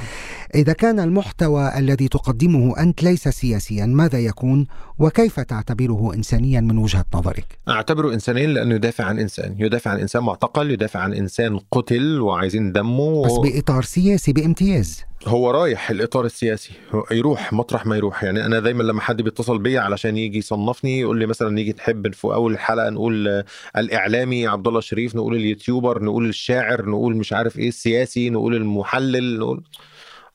[0.55, 4.67] إذا كان المحتوى الذي تقدمه أنت ليس سياسيا ماذا يكون؟
[4.99, 9.55] وكيف تعتبره إنسانيا من وجهة نظرك؟ اعتبره انسانيا لأنه يدافع عن إنسان.
[9.59, 13.25] يدافع عن إنسان معتقل يدافع عن إنسان قتل وعايزين دمه.
[13.25, 15.03] بس بإطار سياسي بامتياز.
[15.27, 16.71] هو رايح الإطار السياسي.
[17.11, 18.23] يروح مطرح ما يروح.
[18.23, 22.13] يعني أنا دايما لما حد بيتصل بيا علشان يجي يصنفني يقول لي مثلا نيجي تحب
[22.13, 23.43] في أول الحلقة نقول
[23.77, 29.39] الإعلامي عبد الله شريف نقول اليوتيوبر نقول الشاعر نقول مش عارف إيه السياسي نقول المحلل
[29.39, 29.63] نقول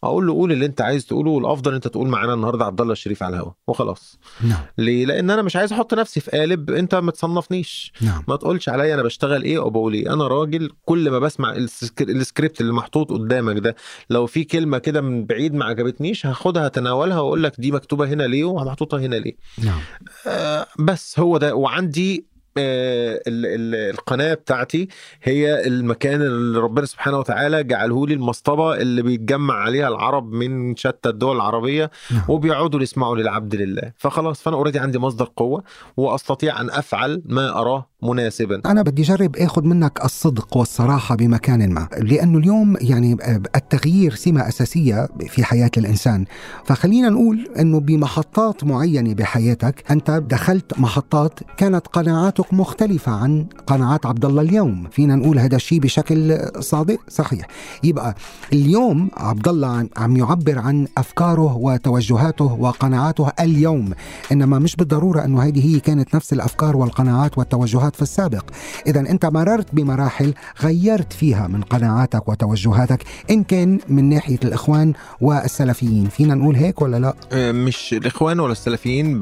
[0.04, 3.22] أقول له قول اللي أنت عايز تقوله والأفضل أنت تقول معانا النهارده عبد الله الشريف
[3.22, 4.18] على الهوا وخلاص.
[4.42, 4.62] نعم.
[4.78, 7.92] ليه؟ لأن أنا مش عايز أحط نفسي في قالب أنت ما تصنفنيش.
[8.00, 8.22] نعم.
[8.28, 10.12] ما تقولش عليا أنا بشتغل إيه أو بقول إيه.
[10.12, 13.76] أنا راجل كل ما بسمع السك- السكريبت اللي محطوط قدامك ده
[14.10, 18.22] لو في كلمة كده من بعيد ما عجبتنيش هاخدها اتناولها وأقول لك دي مكتوبة هنا
[18.22, 19.36] ليه ومحطوطه هنا ليه.
[19.64, 19.80] نعم.
[20.26, 24.88] آه بس هو ده وعندي القناة بتاعتي
[25.22, 31.08] هي المكان اللي ربنا سبحانه وتعالى جعله لي المصطبة اللي بيتجمع عليها العرب من شتى
[31.08, 32.22] الدول العربية نعم.
[32.28, 33.92] وبيقعدوا يسمعوا للعبد لله.
[33.96, 35.64] فخلاص فأنا اوريدي عندي مصدر قوة
[35.96, 38.62] وأستطيع أن أفعل ما أراه مناسبا.
[38.66, 43.16] أنا بدي أجرب أخذ منك الصدق والصراحة بمكان ما لأنه اليوم يعني
[43.56, 46.24] التغيير سمة أساسية في حياة الإنسان.
[46.64, 54.24] فخلينا نقول أنه بمحطات معينة بحياتك أنت دخلت محطات كانت قناعاتك مختلفة عن قناعات عبد
[54.24, 54.88] الله اليوم.
[54.92, 57.46] فينا نقول هذا الشيء بشكل صادق صحيح.
[57.82, 58.14] يبقى
[58.52, 63.92] اليوم عبد الله عم- يعبر عن أفكاره وتوجهاته وقناعاته اليوم.
[64.32, 68.44] إنما مش بالضرورة أنه هذه هي كانت نفس الأفكار والقناعات والتوجهات في السابق.
[68.86, 76.06] إذا أنت مررت بمراحل غيرت فيها من قناعاتك وتوجهاتك إن كان من ناحية الإخوان والسلفيين.
[76.08, 77.14] فينا نقول هيك ولا لا؟
[77.52, 79.18] مش الإخوان ولا السلفيين.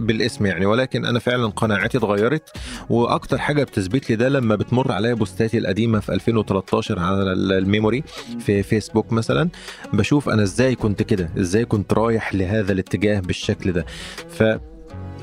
[0.00, 2.27] بالاسم يعني ولكن أنا فعلا قناعاتي اتغيرت.
[2.36, 2.50] اتغيرت
[2.90, 7.59] وأكتر حاجة بتثبت لي ده لما بتمر عليا بوستاتي القديمة في 2013 على ال- ال
[7.59, 8.04] memory
[8.40, 9.48] في فيسبوك مثلا
[9.92, 13.86] بشوف أنا إزاي كنت كده إزاي كنت رايح لهذا الاتجاه بالشكل ده.
[14.28, 14.42] ف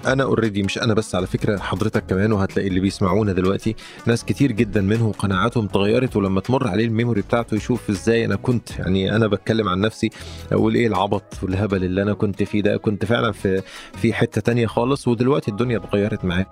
[0.05, 3.75] أنا already مش أنا بس على فكرة حضرتك كمان وهتلاقي اللي بيسمعونا دلوقتي
[4.05, 8.35] ناس كتير جدا منهم قناعاتهم اتغيرت ولما تمر عليه ال memory بتاعته يشوف إزاي أنا
[8.35, 10.09] كنت يعني أنا بتكلم عن نفسي
[10.51, 13.61] أقول إيه العبط والهبل اللي أنا كنت فيه ده كنت فعلا في
[14.01, 16.45] في حتة تانية خالص ودلوقتي الدنيا اتغيرت معايا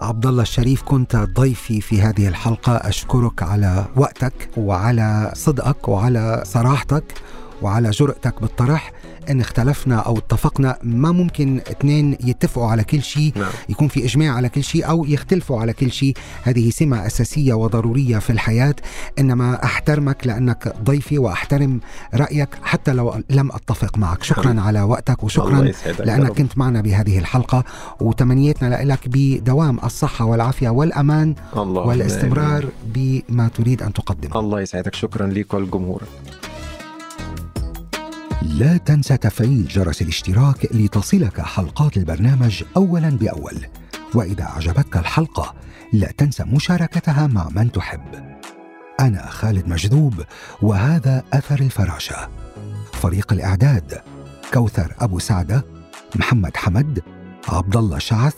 [0.00, 7.04] عبد الله الشريف كنت ضيفي في هذه الحلقة أشكرك على وقتك وعلى صدقك وعلى صراحتك
[7.62, 8.92] وعلى جرأتك بالطرح.
[9.30, 13.50] إن اختلفنا أو اتفقنا ما ممكن اثنين يتفقوا على كل شيء نعم.
[13.68, 16.16] يكون في إجماع على كل شيء أو يختلفوا على كل شيء.
[16.42, 18.74] هذه سمة أساسية وضرورية في الحياة.
[19.18, 21.80] إنما أحترمك لأنك ضيفي وأحترم
[22.14, 24.22] رأيك حتى لو لم أتفق معك.
[24.22, 24.60] شكرا.
[24.60, 25.72] على وقتك الله وشكرا
[26.04, 26.32] لأنك.
[26.32, 27.64] كنت معنا بهذه الحلقة.
[28.00, 34.94] وتمنياتنا لك بدوام الصحة والعافية والأمان اللهم والاستمرار بما تريد أن تقدمه الله يسعدك.
[34.94, 36.06] شكرا ليك ولجمهورك
[38.42, 43.66] لا تنسى تفعيل جرس الاشتراك لتصلك حلقات البرنامج اولا بأول.
[44.14, 45.54] وإذا أعجبتك الحلقة
[45.92, 48.36] لا تنسى مشاركتها مع من تحب.
[49.00, 50.24] أنا خالد مجذوب
[50.62, 52.28] وهذا أثر الفراشة.
[52.92, 54.00] فريق الإعداد
[54.54, 55.64] كوثر أبو سعدة
[56.16, 57.02] محمد حمد
[57.48, 58.36] عبد الله شعث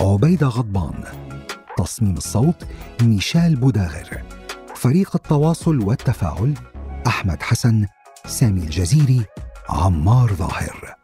[0.00, 1.04] عبيدة غضبان.
[1.78, 2.66] تصميم الصوت
[3.02, 4.22] ميشال بوداغر
[4.74, 6.54] فريق التواصل والتفاعل
[7.06, 7.86] أحمد حسن
[8.26, 9.24] سامي الجزيري
[9.68, 11.01] عمار ظاهر.